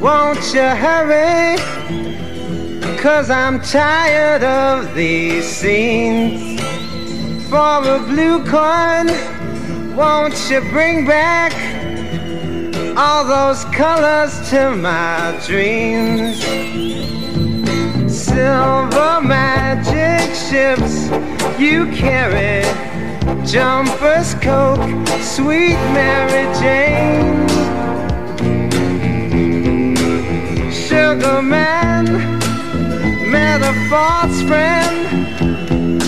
Won't 0.01 0.55
you 0.55 0.61
hurry? 0.61 1.57
Cause 2.99 3.30
I'm 3.30 3.61
tired 3.61 4.45
of 4.45 4.95
these 4.95 5.49
scenes. 5.49 6.55
For 7.49 7.78
a 7.94 7.99
blue 8.01 8.44
coin, 8.44 9.07
won't 9.97 10.34
you 10.51 10.61
bring 10.70 11.07
back 11.07 11.53
all 12.97 13.24
those 13.24 13.64
colors 13.66 14.51
to 14.51 14.74
my 14.74 15.40
dreams? 15.47 16.40
Silver 18.12 19.20
magic 19.22 20.34
ships 20.34 21.09
you 21.59 21.86
carry, 21.92 22.64
jumpers, 23.47 24.34
coke, 24.34 25.07
sweet 25.20 25.78
Mary 25.94 26.53
Jane. 26.61 27.47
sugar 30.72 31.42
man 31.42 32.05
met 33.30 33.62
a 33.62 33.72
friend 34.47 35.26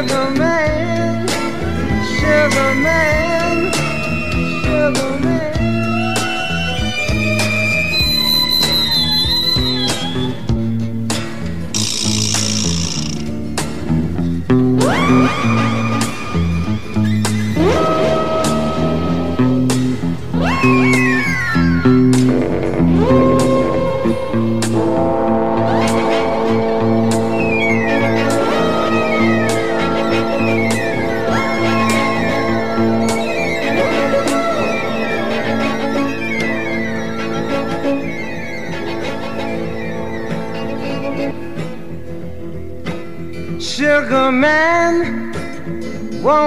sugar 0.00 0.30
man, 0.30 1.28
sugar 2.16 2.74
man, 2.74 3.72
sugar 4.64 5.20
man. 5.20 5.39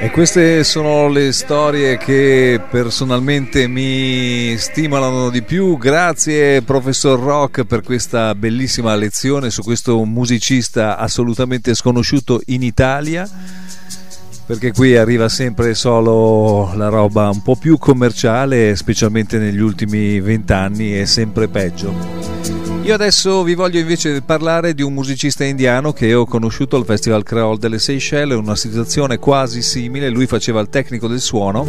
E 0.00 0.12
queste 0.12 0.62
sono 0.62 1.08
le 1.08 1.32
storie 1.32 1.98
che 1.98 2.60
personalmente 2.70 3.66
mi 3.66 4.56
stimolano 4.56 5.28
di 5.28 5.42
più. 5.42 5.76
Grazie 5.76 6.62
professor 6.62 7.18
Rock 7.18 7.64
per 7.64 7.82
questa 7.82 8.32
bellissima 8.36 8.94
lezione 8.94 9.50
su 9.50 9.62
questo 9.62 10.04
musicista 10.04 10.96
assolutamente 10.98 11.74
sconosciuto 11.74 12.40
in 12.46 12.62
Italia. 12.62 13.28
Perché 14.46 14.72
qui 14.72 14.96
arriva 14.96 15.28
sempre 15.28 15.74
solo 15.74 16.72
la 16.74 16.88
roba 16.88 17.28
un 17.28 17.42
po' 17.42 17.56
più 17.56 17.76
commerciale, 17.76 18.76
specialmente 18.76 19.36
negli 19.38 19.60
ultimi 19.60 20.20
vent'anni, 20.20 20.92
è 20.92 21.06
sempre 21.06 21.48
peggio. 21.48 22.47
Io 22.88 22.94
adesso 22.94 23.42
vi 23.42 23.54
voglio 23.54 23.78
invece 23.78 24.22
parlare 24.22 24.72
di 24.72 24.80
un 24.80 24.94
musicista 24.94 25.44
indiano 25.44 25.92
che 25.92 26.14
ho 26.14 26.24
conosciuto 26.24 26.76
al 26.76 26.86
Festival 26.86 27.22
Creole 27.22 27.58
delle 27.58 27.78
Seychelles, 27.78 28.38
una 28.38 28.56
situazione 28.56 29.18
quasi 29.18 29.60
simile, 29.60 30.08
lui 30.08 30.26
faceva 30.26 30.58
il 30.60 30.70
tecnico 30.70 31.06
del 31.06 31.20
suono 31.20 31.66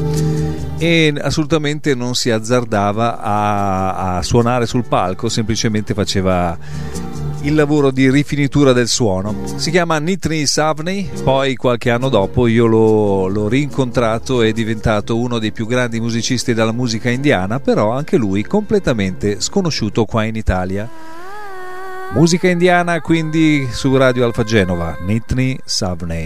e 0.78 1.14
assolutamente 1.20 1.94
non 1.94 2.16
si 2.16 2.32
azzardava 2.32 3.20
a, 3.20 4.16
a 4.16 4.22
suonare 4.22 4.66
sul 4.66 4.86
palco, 4.86 5.28
semplicemente 5.28 5.94
faceva 5.94 6.58
il 7.44 7.56
lavoro 7.56 7.92
di 7.92 8.10
rifinitura 8.10 8.74
del 8.74 8.88
suono. 8.88 9.34
Si 9.56 9.72
chiama 9.72 9.98
Nitri 10.00 10.46
Savney, 10.46 11.10
poi 11.24 11.56
qualche 11.56 11.90
anno 11.90 12.10
dopo 12.10 12.48
io 12.48 12.66
l'ho, 12.66 13.28
l'ho 13.28 13.48
rincontrato 13.48 14.42
e 14.42 14.50
è 14.50 14.52
diventato 14.52 15.18
uno 15.18 15.40
dei 15.40 15.52
più 15.52 15.66
grandi 15.66 16.00
musicisti 16.00 16.54
della 16.54 16.74
musica 16.74 17.10
indiana, 17.10 17.60
però 17.60 17.92
anche 17.92 18.18
lui 18.18 18.44
completamente 18.44 19.40
sconosciuto 19.40 20.06
qua 20.06 20.24
in 20.24 20.36
Italia. 20.36 20.90
Musica 22.12 22.50
indiana 22.50 23.00
quindi 23.02 23.68
su 23.72 23.96
Radio 23.96 24.26
Alfa 24.26 24.44
Genova, 24.44 24.98
Nitri 25.02 25.58
Savney. 25.64 26.26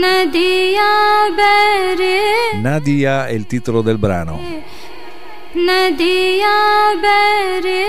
Nadia, 0.00 0.42
Nadia 2.60 3.26
è 3.26 3.32
il 3.32 3.46
titolo 3.46 3.80
del 3.80 3.98
brano. 3.98 4.40
नदिया 5.56 6.54
बरे 7.02 7.82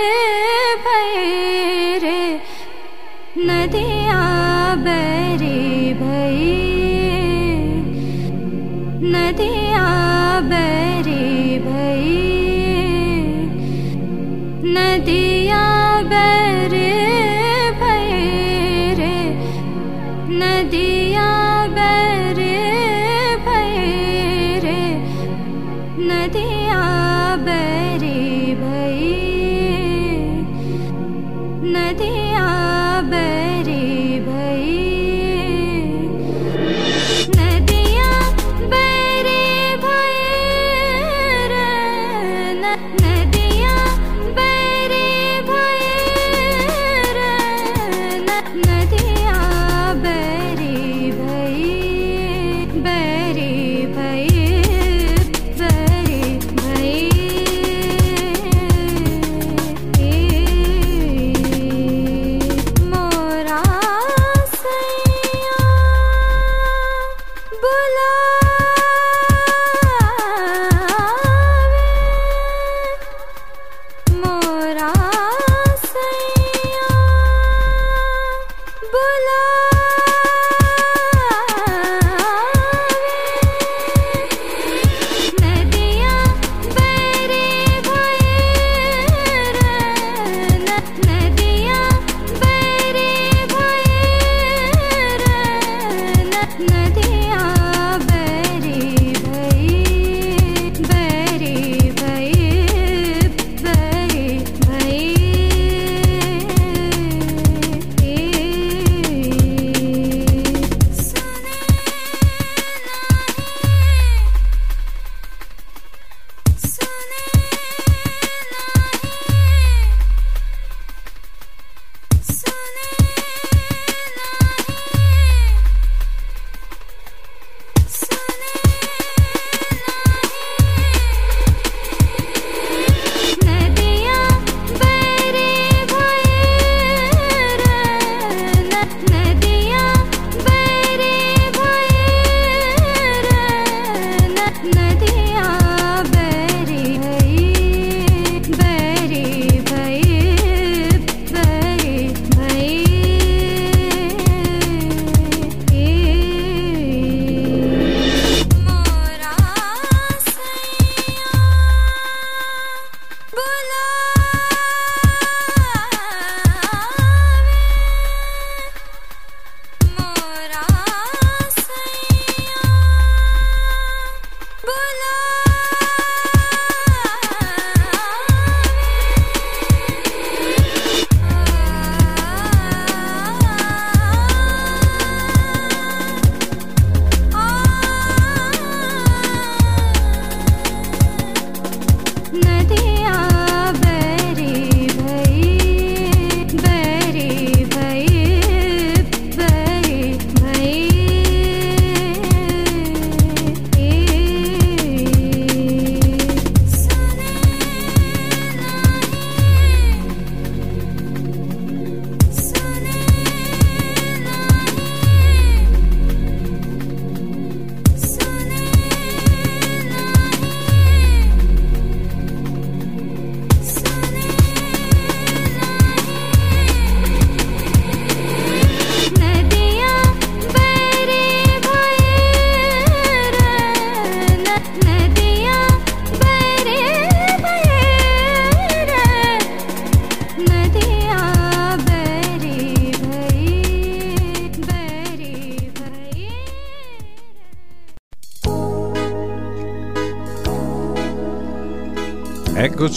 भैरे 0.84 2.20
नदिया 3.48 4.20
बरे 4.84 5.58
भई 6.00 6.52
नदिया 9.14 9.84
बरे 10.52 11.24
भई 11.66 12.14
नदिया 14.76 15.64
बरे 16.12 16.94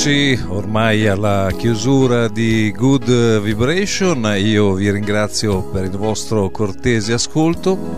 Eccoci 0.02 0.46
ormai 0.48 1.08
alla 1.08 1.52
chiusura 1.58 2.30
di 2.30 2.72
Good 2.72 3.42
Vibration, 3.42 4.34
io 4.38 4.76
vi 4.76 4.90
ringrazio 4.90 5.62
per 5.64 5.84
il 5.84 5.98
vostro 5.98 6.50
cortese 6.52 7.12
ascolto 7.12 7.98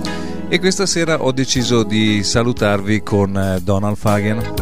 e 0.50 0.58
questa 0.58 0.88
sera 0.88 1.22
ho 1.22 1.32
deciso 1.32 1.84
di 1.84 2.24
salutarvi 2.24 3.04
con 3.04 3.38
eh, 3.38 3.60
Donald 3.62 3.98
Fagen, 3.98 4.54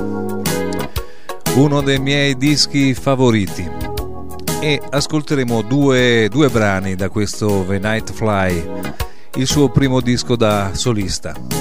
uno 1.55 1.81
dei 1.81 1.99
miei 1.99 2.35
dischi 2.35 2.93
favoriti 2.93 3.65
e 4.59 4.81
ascolteremo 4.89 5.61
due, 5.61 6.27
due 6.29 6.49
brani 6.49 6.95
da 6.95 7.07
questo 7.07 7.63
The 7.65 7.79
Night 7.79 8.11
Fly, 8.11 8.69
il 9.35 9.47
suo 9.47 9.69
primo 9.69 10.01
disco 10.01 10.35
da 10.35 10.71
solista. 10.73 11.58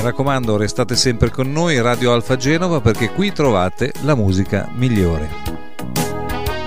Mi 0.00 0.06
raccomando, 0.06 0.56
restate 0.56 0.96
sempre 0.96 1.28
con 1.28 1.52
noi, 1.52 1.78
Radio 1.78 2.14
Alfa 2.14 2.38
Genova, 2.38 2.80
perché 2.80 3.10
qui 3.10 3.32
trovate 3.32 3.92
la 4.00 4.14
musica 4.14 4.66
migliore. 4.72 5.28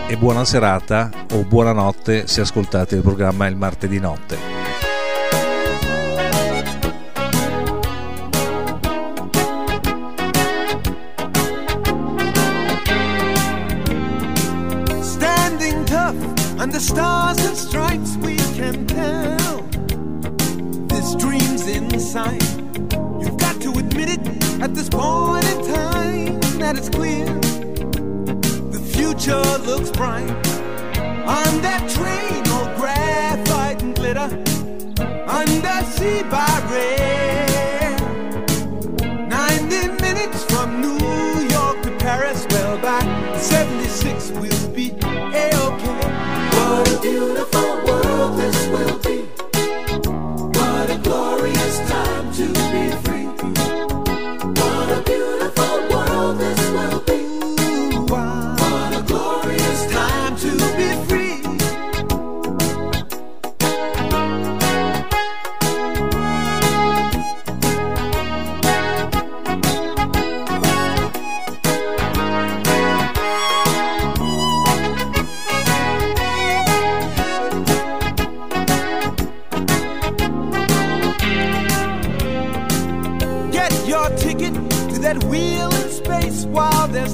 E 0.08 0.16
buona 0.18 0.46
serata 0.46 1.10
o 1.32 1.44
buonanotte 1.44 2.28
se 2.28 2.42
ascoltate 2.42 2.94
il 2.94 3.02
programma 3.02 3.48
il 3.48 3.56
martedì 3.56 3.98
notte. 3.98 4.53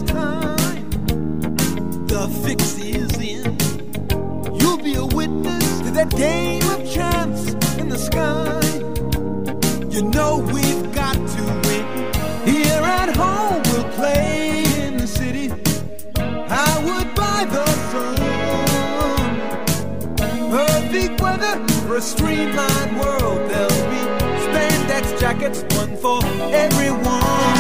Time. 0.04 0.89
The 2.08 2.28
fix 2.43 2.78
is 2.80 3.18
in. 3.18 3.58
You'll 4.60 4.78
be 4.78 4.95
a 4.95 5.06
witness 5.06 5.80
to 5.82 5.91
that 5.91 6.10
game 6.12 6.64
of 6.70 6.89
chance 6.89 7.54
in 7.78 7.89
the 7.89 7.97
sky. 7.97 8.60
You 9.89 10.02
know 10.04 10.39
we've 10.54 10.93
got 10.93 11.16
to 11.16 11.43
win. 11.68 11.86
Here 12.45 12.82
at 13.00 13.16
home, 13.16 13.62
we'll 13.72 13.89
play 13.93 14.64
in 14.84 14.97
the 14.97 15.08
city. 15.08 15.52
I 16.18 16.72
would 16.86 17.14
buy 17.16 17.45
the 17.45 17.66
sun. 17.91 18.16
Perfect 20.50 21.22
weather 21.22 21.68
for 21.86 21.97
a 21.97 22.02
streamlined 22.02 23.00
world. 23.00 23.39
There'll 23.50 23.89
be 23.93 24.02
spandex 24.45 25.20
jackets, 25.20 25.64
one 25.76 25.95
for 25.97 26.24
everyone. 26.54 27.59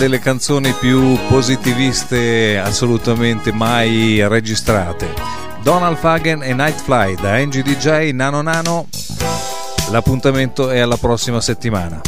delle 0.00 0.18
canzoni 0.18 0.72
più 0.72 1.18
positiviste 1.28 2.58
assolutamente 2.58 3.52
mai 3.52 4.26
registrate. 4.26 5.12
Donald 5.62 5.98
Fagen 5.98 6.42
e 6.42 6.54
Nightfly 6.54 7.16
da 7.16 7.36
NGDJ 7.36 8.12
Nano 8.12 8.40
Nano. 8.40 8.88
L'appuntamento 9.90 10.70
è 10.70 10.78
alla 10.78 10.96
prossima 10.96 11.42
settimana. 11.42 12.00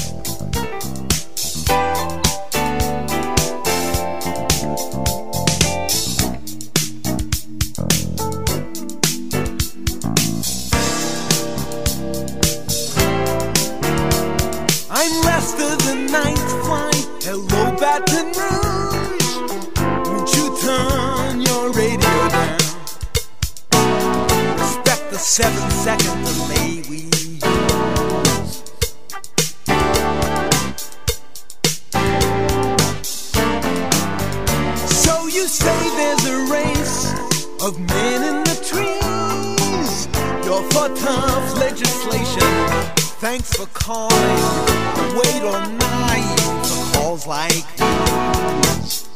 of 37.62 37.78
men 37.78 38.22
in 38.24 38.42
the 38.42 38.56
trees. 38.64 40.06
Your 40.44 40.62
thought 40.70 40.96
times 40.96 41.56
legislation. 41.58 42.42
Thanks 43.20 43.52
for 43.52 43.66
calling. 43.66 44.18
Wait 45.16 45.42
all 45.44 45.68
night 45.68 46.40
for 46.64 46.98
calls 46.98 47.26
like 47.26 47.64
these. 47.76 49.11